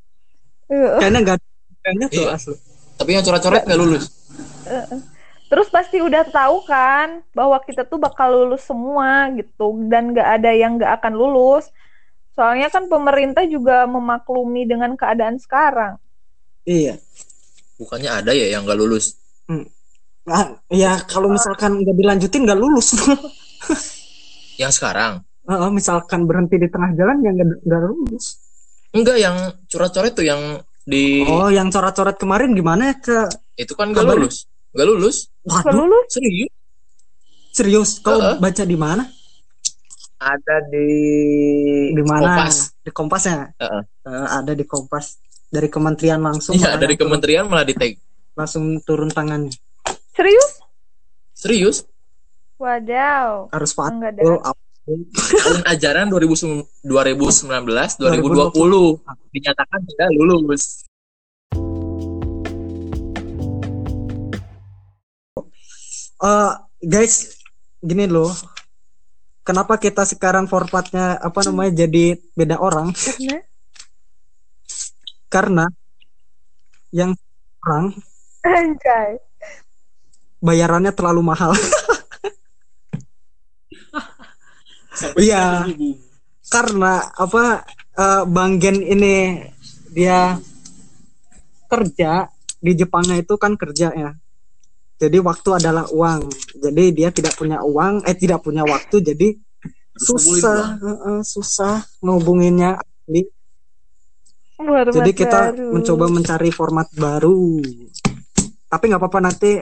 [0.67, 1.37] Kayaknya nggak
[1.83, 2.35] kayaknya tuh Iya.
[2.35, 2.55] asli.
[2.97, 4.03] Tapi yang coret-coret nggak lulus.
[5.47, 10.51] Terus pasti udah tahu kan bahwa kita tuh bakal lulus semua gitu dan nggak ada
[10.51, 11.69] yang nggak akan lulus.
[12.35, 15.97] Soalnya kan pemerintah juga memaklumi dengan keadaan sekarang.
[16.65, 16.99] iya.
[17.77, 19.13] Bukannya ada ya yang nggak lulus?
[20.27, 22.91] Ah, ya kalau misalkan nggak dilanjutin nggak lulus
[24.57, 25.21] yang sekarang?
[25.45, 28.35] Ah, misalkan berhenti di tengah jalan ya nggak nggak lulus
[28.91, 33.17] enggak yang coret-coret tuh yang di oh yang coret-coret kemarin gimana ya ke
[33.55, 34.43] itu kan nggak kabar- lulus.
[34.75, 35.17] Nggak lulus.
[35.41, 36.05] Nggak waduh lulus?
[36.11, 36.51] serius?
[37.49, 37.89] Serius?
[37.99, 38.35] Kau Heeh.
[38.37, 39.03] baca di mana?
[40.17, 40.87] Ada di
[41.93, 42.21] di mana?
[42.37, 42.55] Kompas.
[42.81, 43.37] di kompas ya?
[43.55, 43.81] Heeh.
[44.03, 45.05] Eh, ada di kompas.
[45.47, 47.95] Dari kementerian langsung iya dari yang turun- kementerian malah di tag.
[48.35, 49.53] Langsung turun tangannya.
[50.11, 50.59] Serius?
[51.31, 51.85] serius
[52.57, 53.53] Wadaw.
[53.53, 53.71] harus
[54.41, 56.65] apa- tahun ajaran 2019
[57.99, 58.97] 2020
[59.35, 60.87] dinyatakan tidak lulus.
[66.17, 67.37] Eh, guys
[67.77, 68.33] gini loh.
[69.45, 72.91] Kenapa kita sekarang formatnya apa namanya jadi beda orang?
[72.91, 73.37] Karena?
[75.29, 75.65] Karena
[76.91, 77.15] yang
[77.63, 77.95] orang
[78.43, 79.19] Anjay.
[80.39, 81.51] bayarannya terlalu mahal.
[85.17, 85.67] Iya.
[86.47, 89.43] karena apa eh, Bang Gen ini
[89.91, 90.39] dia
[91.67, 94.11] kerja di Jepangnya itu kan kerja ya.
[94.97, 96.25] Jadi waktu adalah uang.
[96.57, 98.97] Jadi dia tidak punya uang, eh tidak punya waktu.
[99.03, 99.37] Jadi
[99.93, 102.81] susah, eh, susah ngehubunginnya.
[103.05, 103.21] Jadi,
[104.57, 105.69] Format jadi kita baru.
[105.69, 107.61] mencoba mencari format baru.
[108.67, 109.61] Tapi nggak apa-apa nanti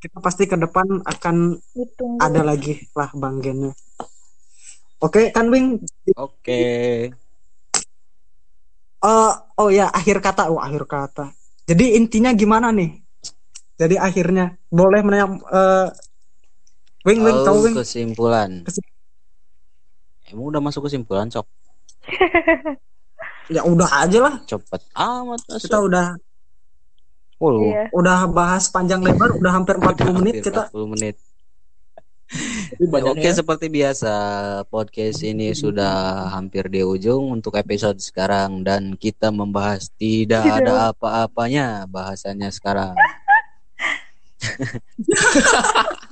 [0.00, 2.22] kita pasti ke depan akan Ditunggu.
[2.22, 3.44] ada lagi lah Bang
[4.98, 5.78] Oke kan Wing?
[6.12, 6.60] Oke.
[8.98, 11.30] Eh, oh ya akhir kata, oh akhir kata.
[11.64, 12.98] Jadi intinya gimana nih?
[13.78, 15.86] Jadi akhirnya boleh menanya eh
[17.06, 17.76] Wing Wing tahu Oh, Wing?
[17.78, 18.50] kesimpulan.
[18.66, 18.86] Kesim-
[20.28, 21.46] Emang udah masuk kesimpulan, Cok?
[23.48, 24.34] Ya udah aja lah.
[24.44, 25.62] Cepet amat masuk.
[25.62, 26.06] Kita udah
[27.38, 27.62] Oh.
[27.62, 27.86] Iya.
[27.94, 30.62] udah bahas panjang lebar, udah hampir 40 Udah menit hampir kita.
[30.68, 31.14] 40 menit.
[33.08, 34.12] Oke, seperti biasa,
[34.68, 40.60] podcast ini sudah hampir di ujung untuk episode sekarang dan kita membahas tidak Tidak.
[40.60, 42.92] ada apa-apanya bahasannya sekarang.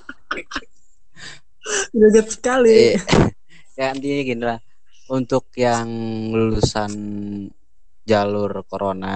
[1.92, 2.96] Geget sekali.
[2.96, 3.00] Eh,
[3.78, 4.60] ya intinya gini lah.
[5.06, 5.86] Untuk yang
[6.34, 6.90] lulusan
[8.02, 9.14] jalur corona,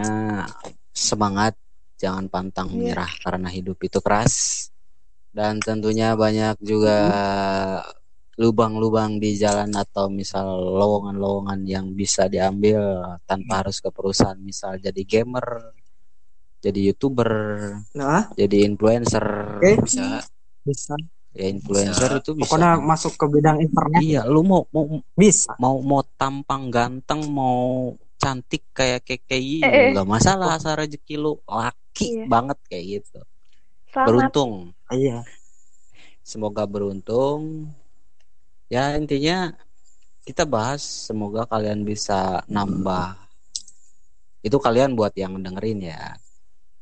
[0.94, 1.58] semangat,
[1.98, 2.74] jangan pantang Iya.
[2.76, 4.69] menyerah karena hidup itu keras.
[5.30, 6.98] Dan tentunya banyak juga
[8.34, 15.02] lubang-lubang di jalan atau misal lowongan-lowongan yang bisa diambil tanpa harus ke perusahaan, misal jadi
[15.04, 15.76] gamer,
[16.58, 17.30] jadi youtuber,
[17.94, 19.24] Nah, jadi influencer,
[19.60, 19.84] Oke.
[19.84, 20.24] bisa
[20.64, 20.94] bisa.
[21.30, 22.48] ya influencer itu bisa.
[22.48, 25.52] Pokoknya masuk ke bidang internet Iya, lu mau mau bisa.
[25.60, 29.88] mau mau tampang ganteng mau cantik kayak KKI Eh, eh.
[29.94, 32.24] nggak masalah asal rezeki lu laki Iya.
[32.24, 33.20] banget kayak gitu
[33.92, 34.08] Selamat.
[34.32, 34.52] beruntung
[34.90, 35.22] Iya.
[36.20, 37.70] semoga beruntung
[38.70, 39.54] ya intinya
[40.22, 43.16] kita bahas semoga kalian bisa nambah
[44.42, 46.14] itu kalian buat yang dengerin ya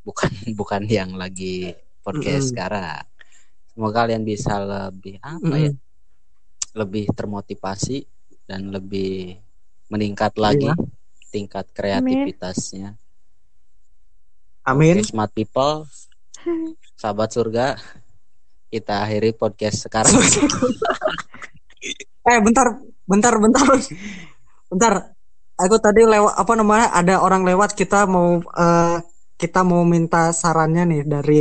[0.04, 1.72] bukan bukan yang lagi
[2.04, 2.52] podcast Mm-mm.
[2.56, 3.04] sekarang
[3.72, 5.72] semoga kalian bisa lebih apa ya
[6.76, 8.04] lebih termotivasi
[8.48, 9.36] dan lebih
[9.88, 10.76] meningkat lagi Iya.
[11.28, 12.96] tingkat kreativitasnya.
[14.64, 15.00] Amin.
[15.00, 15.84] Oke, smart people,
[16.98, 17.76] sahabat surga,
[18.68, 20.14] kita akhiri podcast sekarang.
[22.28, 23.66] eh bentar, bentar, bentar,
[24.68, 24.92] bentar.
[25.58, 26.94] Aku tadi lewat apa namanya?
[26.94, 28.98] Ada orang lewat kita mau eh,
[29.38, 31.40] kita mau minta sarannya nih dari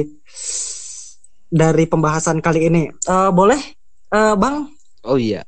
[1.47, 2.83] dari pembahasan kali ini.
[2.89, 4.71] Eh, boleh, Eh, Bang?
[5.03, 5.43] Oh iya,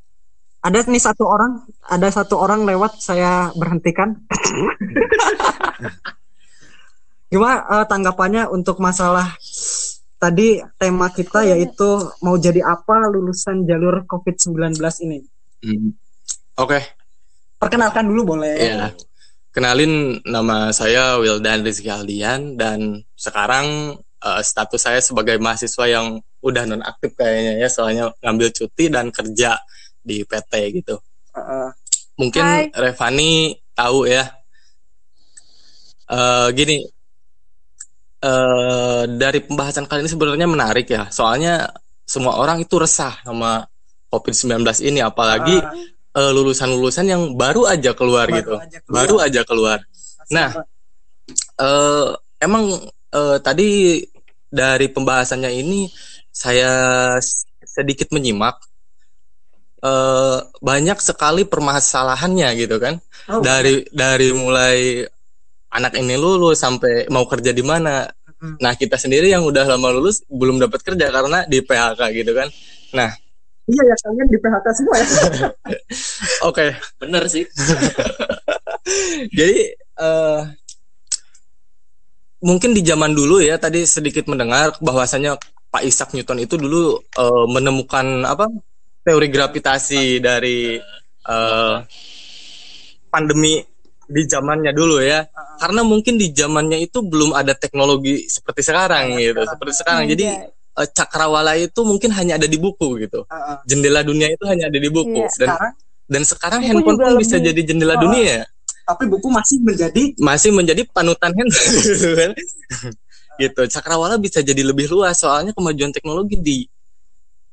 [0.60, 4.20] Ada nih satu orang, ada satu orang lewat saya berhentikan.
[7.30, 9.38] Gimana eh, tanggapannya untuk masalah
[10.20, 15.18] tadi tema kita yaitu mau jadi apa lulusan jalur COVID-19 ini?
[15.64, 15.94] Hmm.
[16.60, 16.82] Oke,
[17.60, 18.56] Perkenalkan dulu boleh.
[18.56, 18.88] ya.
[19.52, 26.64] Kenalin nama saya Wildan Rizky Aldian dan sekarang eh, status saya sebagai mahasiswa yang udah
[26.64, 29.60] nonaktif kayaknya ya soalnya ngambil cuti dan kerja
[30.00, 30.96] di PT gitu.
[31.36, 31.68] Heeh.
[32.16, 32.64] Mungkin Hai.
[32.72, 34.24] Revani tahu ya.
[36.10, 36.80] Eh gini,
[38.20, 41.08] eh dari pembahasan kali ini sebenarnya menarik ya.
[41.08, 41.68] Soalnya
[42.04, 43.64] semua orang itu resah sama
[44.10, 45.72] COVID-19 ini, apalagi Ah,
[46.20, 48.94] eh, lulusan-lulusan yang baru aja keluar baru gitu, aja keluar.
[48.98, 49.78] baru aja keluar.
[50.34, 50.48] Nah,
[51.60, 52.08] eh
[52.42, 52.64] emang
[53.14, 54.02] eh, tadi
[54.50, 55.86] dari pembahasannya ini
[56.30, 56.70] saya
[57.62, 58.58] sedikit menyimak
[59.80, 63.00] eh banyak sekali permasalahannya gitu kan.
[63.30, 65.06] Oh, Dari dari mulai
[65.70, 68.06] anak ini lulus sampai mau kerja di mana.
[68.40, 72.48] Nah, kita sendiri yang udah lama lulus belum dapat kerja karena di PHK gitu kan.
[72.96, 73.12] Nah,
[73.70, 75.06] Iya ya kalian di PHK semua ya.
[76.50, 76.66] oke.
[76.98, 77.44] Bener sih.
[79.38, 80.42] Jadi eh
[82.40, 85.36] mungkin di zaman dulu ya tadi sedikit mendengar bahwasanya
[85.70, 88.50] Pak Isaac Newton itu dulu eh, menemukan apa
[89.06, 90.80] teori gravitasi dari
[91.30, 91.76] eh,
[93.06, 93.62] pandemi
[94.10, 95.22] di zamannya dulu ya.
[95.56, 100.04] Karena mungkin di zamannya itu belum ada teknologi seperti sekarang gitu, seperti sekarang.
[100.10, 100.50] Jadi Iya.
[100.50, 103.22] eh, cakrawala itu mungkin hanya ada di buku gitu.
[103.24, 103.56] Heeh.
[103.64, 105.30] Jendela dunia itu hanya ada di buku Iya.
[105.30, 105.72] dan Sekarang
[106.10, 107.46] dan sekarang handphone pun bisa lebih.
[107.48, 108.02] jadi jendela Oh.
[108.02, 108.42] dunia.
[108.80, 112.30] tapi buku masih menjadi masih menjadi panutan handphone gitu kan.
[113.38, 113.62] gitu.
[113.70, 116.56] Cakrawala bisa jadi lebih luas soalnya kemajuan teknologi di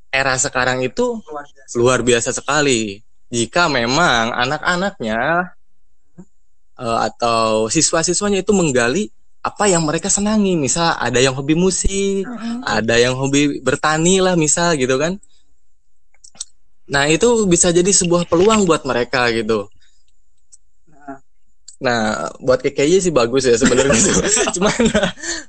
[0.10, 1.74] era sekarang itu luar biasa.
[1.78, 2.82] luar biasa sekali.
[3.28, 5.52] Jika memang anak-anaknya
[6.80, 9.10] eh, atau siswa-siswanya itu menggali
[9.44, 10.60] apa yang mereka senangi.
[10.60, 12.64] Misal ada yang hobi musik Mm-mm.
[12.68, 15.16] ada yang hobi bertani lah misal gitu kan.
[16.88, 19.68] Nah itu bisa jadi sebuah peluang buat mereka gitu.
[21.78, 23.94] Nah buat KKY sih bagus ya sebenarnya.
[24.56, 24.80] Cuman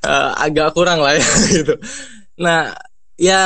[0.05, 1.75] eh, agak kurang lah ya gitu.
[2.39, 2.75] Nah
[3.19, 3.41] ya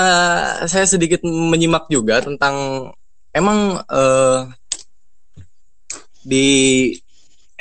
[0.69, 2.89] saya sedikit menyimak juga tentang
[3.33, 4.39] emang eh,
[6.23, 6.49] di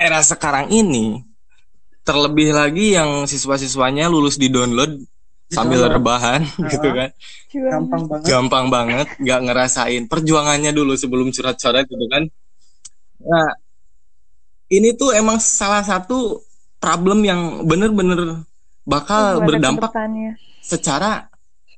[0.01, 1.21] era sekarang ini
[2.01, 4.97] terlebih lagi yang siswa-siswanya lulus di download
[5.53, 7.09] sambil rebahan gitu kan.
[7.53, 8.25] Gampang banget.
[8.25, 10.03] Gampang banget nggak ngerasain.
[10.09, 12.25] Perjuangannya dulu sebelum curhat-curhat gitu kan.
[13.21, 13.53] Nah
[14.71, 16.41] ini tuh emang salah satu
[16.81, 18.41] problem yang bener-bener
[18.81, 19.91] bakal berdampak
[20.63, 21.29] secara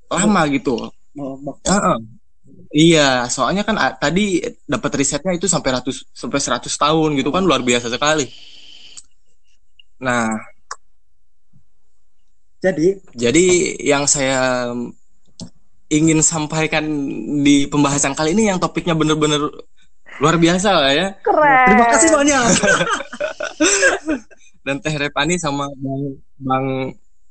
[0.08, 0.88] lama gitu.
[1.14, 1.98] Oh, bak- Heeh.
[2.74, 7.46] Iya, soalnya kan ah, tadi dapat risetnya itu sampai ratus sampai 100 tahun gitu kan
[7.46, 8.26] luar biasa sekali.
[10.02, 10.34] Nah,
[12.58, 13.46] jadi jadi
[13.78, 14.74] yang saya
[15.94, 16.82] ingin sampaikan
[17.46, 19.54] di pembahasan kali ini yang topiknya bener-bener
[20.18, 21.08] luar biasa lah ya.
[21.22, 21.66] Keren.
[21.70, 22.42] terima kasih banyak
[24.66, 26.02] Dan Teh Repani sama Bang
[26.42, 26.66] Bang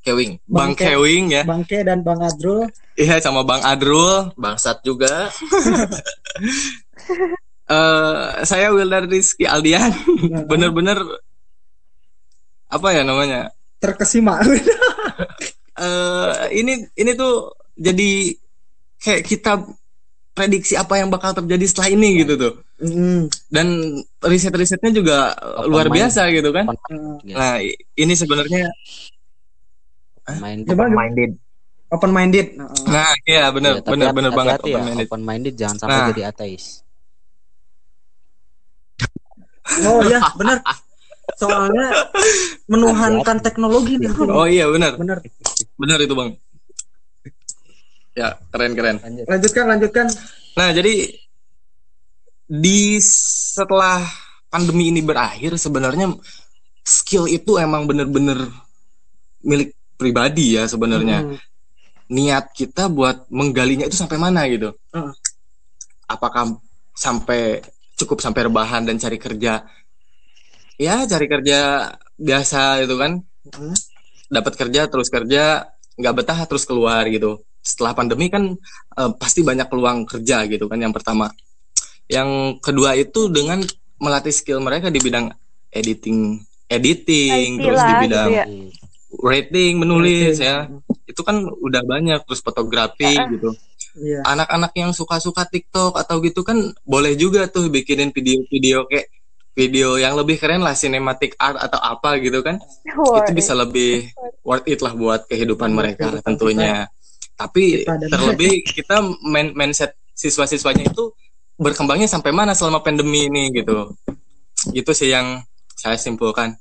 [0.02, 1.42] Kewing, Bang Bang, Ke- Kewing ya.
[1.42, 4.34] Bang Ke dan Bang Adrul Iya sama Bang Adrul.
[4.34, 5.30] Bangsat juga.
[7.64, 9.94] Eh saya Wildar Rizky Aldian.
[10.44, 10.98] Bener-bener
[12.68, 13.48] apa ya namanya?
[13.78, 14.38] terkesima
[15.74, 18.30] eh ini ini tuh jadi
[18.96, 19.52] kayak kita
[20.30, 23.66] prediksi apa yang bakal terjadi setelah ini gitu tuh Mm, dan
[24.18, 25.98] riset-risetnya juga Open luar mind.
[26.02, 27.14] biasa gitu kan mm.
[27.22, 27.54] Ya, nah
[27.94, 28.70] ini sebenarnya
[30.32, 30.94] main Coba, coba.
[30.94, 31.30] minded.
[31.88, 32.46] open minded
[32.86, 35.76] nah iya bener Ya, tapi bener hati- bener banget ya, open minded open minded jangan
[35.78, 36.08] sampai Nah.
[36.08, 36.64] jadi ateis.
[39.82, 40.58] oh ya benar
[41.34, 41.86] soalnya
[42.66, 44.94] menuhankan teknologi nih oh iya bener.
[44.96, 45.18] Benar
[45.76, 46.30] bener itu bang.
[48.12, 48.96] Ya keren keren.
[48.98, 49.24] Lanjut.
[49.24, 50.06] lanjutkan lanjutkan.
[50.52, 51.08] Nah jadi
[52.44, 54.04] di setelah
[54.46, 56.12] pandemi ini berakhir sebenarnya
[56.82, 58.52] skill itu emang bener-bener
[59.40, 59.72] milik
[60.02, 61.22] pribadi ya sebenarnya.
[61.22, 61.38] Mm,
[62.12, 64.74] niat kita buat menggalinya itu sampai mana gitu?
[64.92, 65.14] Heeh.
[66.12, 66.60] apakah
[66.92, 67.64] sampai
[67.96, 69.64] cukup sampai rebahan dan cari kerja?
[70.76, 71.88] Ya cari kerja
[72.18, 73.22] biasa itu kan.
[73.42, 73.74] Mm.
[74.32, 75.68] dapat kerja terus kerja
[76.00, 77.44] nggak betah terus keluar gitu.
[77.60, 78.56] Setelah pandemi kan
[78.96, 81.28] eh, pasti banyak peluang kerja gitu kan yang pertama.
[82.08, 83.60] Yang kedua itu dengan
[84.02, 85.30] melatih skill mereka di bidang
[85.72, 86.42] editing
[86.72, 88.81] editing IT terus di lah, bidang gitu ya.
[89.20, 90.46] Rating menulis Rating.
[90.46, 90.56] ya.
[91.04, 93.28] Itu kan udah banyak terus fotografi Ah.
[93.28, 93.52] gitu.
[93.92, 94.24] Iya.
[94.24, 99.12] anak-anak yang suka-suka TikTok atau gitu kan boleh juga tuh bikinin video-video kayak
[99.52, 102.56] video yang lebih keren lah cinematic art atau apa gitu kan.
[102.96, 104.08] Wah, itu bisa lebih
[104.40, 106.88] worth it lah buat kehidupan Buat mereka tentunya.
[107.36, 108.96] tapi Kita terlebih kita
[109.28, 111.12] main mindset siswa-siswanya itu
[111.60, 113.92] berkembangnya sampai mana selama pandemi ini gitu.
[114.72, 115.44] Itu sih yang
[115.76, 116.56] saya simpulkan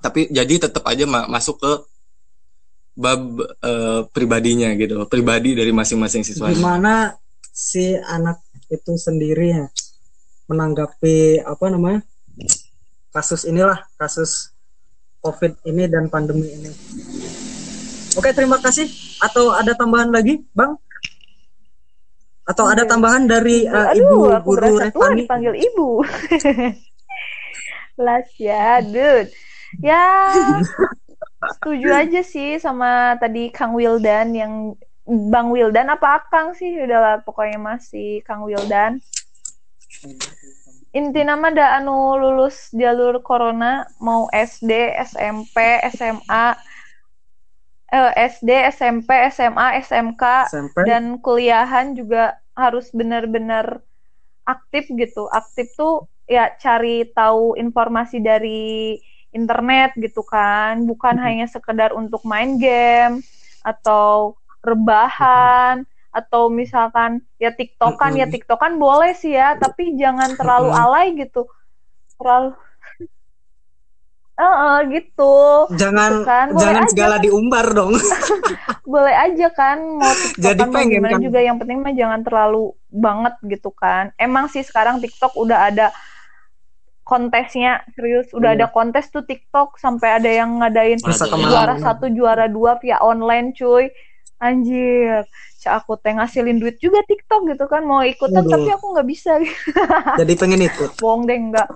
[0.00, 1.72] tapi jadi tetap aja ma- masuk ke
[2.96, 7.16] bab eh, pribadinya gitu pribadi dari masing-masing siswa gimana
[7.52, 8.40] si anak
[8.72, 9.66] itu sendiri ya
[10.48, 12.00] menanggapi apa namanya
[13.16, 14.56] kasus inilah kasus
[15.26, 16.70] covid ini dan pandemi ini?
[18.14, 18.86] Oke terima kasih.
[19.18, 20.78] Atau ada tambahan lagi bang?
[22.46, 25.88] Atau ada tambahan dari uh, ibu Aduh, aku guru tua Revani dipanggil ibu.
[28.06, 29.32] Las ya, dude.
[29.82, 30.04] Ya,
[31.56, 34.52] setuju aja sih sama tadi Kang Wildan yang
[35.06, 36.82] Bang Wildan apa Akang sih?
[36.82, 38.98] Udahlah pokoknya masih Kang Wildan.
[40.90, 46.56] Inti nama ada anu lulus jalur corona mau SD, SMP, SMA,
[47.92, 53.84] eh, SD, SMP, SMA, SMK, SMP dan kuliahan juga harus benar-benar
[54.42, 55.28] aktif gitu.
[55.30, 58.98] Aktif tuh ya cari tahu informasi dari
[59.36, 63.20] internet gitu kan, bukan hanya sekedar untuk main game
[63.60, 64.34] atau
[64.64, 68.16] rebahan atau misalkan ya TikTokan.
[68.16, 68.24] Ya.
[68.24, 71.44] TikTokan boleh sih ya, tapi jangan terlalu alay gitu.
[72.16, 72.56] Terlalu
[74.36, 75.64] Eh, gitu.
[75.80, 76.92] jangan Gitu kan, boleh jangan aja.
[76.92, 77.96] segala diumbar dong.
[78.86, 81.24] Boleh aja kan mau Jadi pengen gimana kan?
[81.24, 81.40] juga.
[81.40, 84.12] Yang penting mah jangan terlalu banget gitu kan.
[84.14, 85.86] Emang sih sekarang TikTok udah ada
[87.06, 88.58] kontesnya serius udah Iya.
[88.58, 91.46] ada kontes tuh TikTok sampai ada yang ngadain Masa ke mana?
[91.46, 93.86] juara satu juara dua via online cuy
[94.36, 95.22] anjir
[95.56, 98.52] Cak aku teh ngasilin duit juga TikTok gitu kan mau ikutan Waduh.
[98.52, 99.38] tapi aku nggak bisa
[100.20, 101.70] jadi pengen ikut bohong deh enggak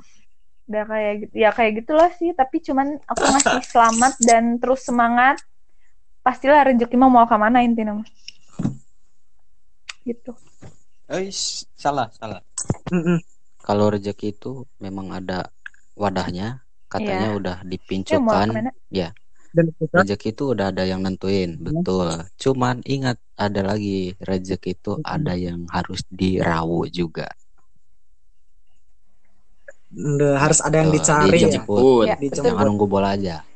[0.66, 5.38] udah kayak gitu ya kayak gitulah sih tapi cuman aku ngasih selamat dan terus semangat
[6.20, 8.08] pastilah rezeki mah mau ke mana intinya mah
[10.02, 10.34] gitu
[11.08, 11.26] Eh,
[11.74, 12.38] salah, salah.
[12.86, 13.18] Mm-mm.
[13.70, 15.46] Kalau rezeki itu memang ada
[15.94, 17.38] wadahnya, katanya Iya.
[17.38, 18.48] udah ya mau dipincukan.
[19.54, 22.10] Dan kita Rezeki itu udah ada yang nentuin, betul.
[22.34, 27.30] Cuman ingat ada lagi rezeki itu ada yang harus dirawu juga.
[30.34, 31.46] Harus ada yang dicari ya.
[31.46, 31.82] dijemput.
[32.10, 32.42] Ya, Dijemput.
[32.42, 33.46] Jangan nunggu bola aja.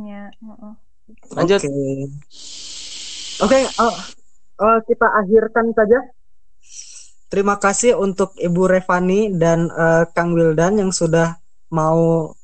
[0.00, 0.74] ya heeh.
[1.36, 1.60] Lanjut.
[1.60, 1.68] Oke.
[3.44, 3.96] Oke, eh,
[4.64, 6.00] eh, kita akhirkan saja.
[7.30, 11.38] Terima kasih untuk Ibu Revani dan eh, Kang Wildan yang sudah
[11.70, 12.34] mau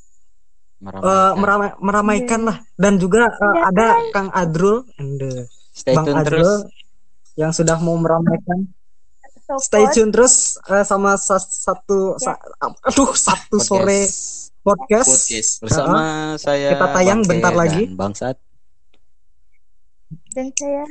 [0.78, 1.34] eh, Meramaikan.
[1.36, 6.16] meramai- meramaikan lah dan juga eh, Iya, ada Kang Adrul and eh, Stay Bang tune
[6.16, 6.70] Adrul terus.
[7.34, 8.70] yang sudah mau meramaikan.
[9.42, 12.38] So, Stay tune terus eh, sama sa- satu sa-
[12.82, 14.62] aduh satu sore Podcast.
[14.62, 15.10] podcast.
[15.20, 15.50] Podcast.
[15.60, 16.00] bersama
[16.36, 17.82] saya Kita tayang Bangke bentar lagi.
[17.84, 18.36] dan Bangsat.
[20.28, 20.84] dan saya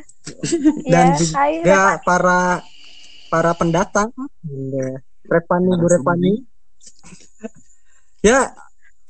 [0.84, 2.40] Dan ya hai juga para
[3.36, 4.10] para pendatang.
[5.28, 6.34] Revani Bu Revani.
[8.24, 8.56] Ya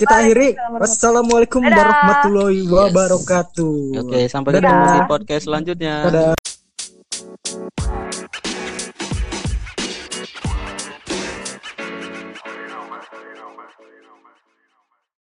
[0.01, 0.57] kita akhiri.
[0.81, 4.01] Wassalamualaikum warahmatullahi wabarakatuh.
[4.01, 6.09] Oke, sampai ketemu di podcast selanjutnya.
[6.09, 6.33] Dadah.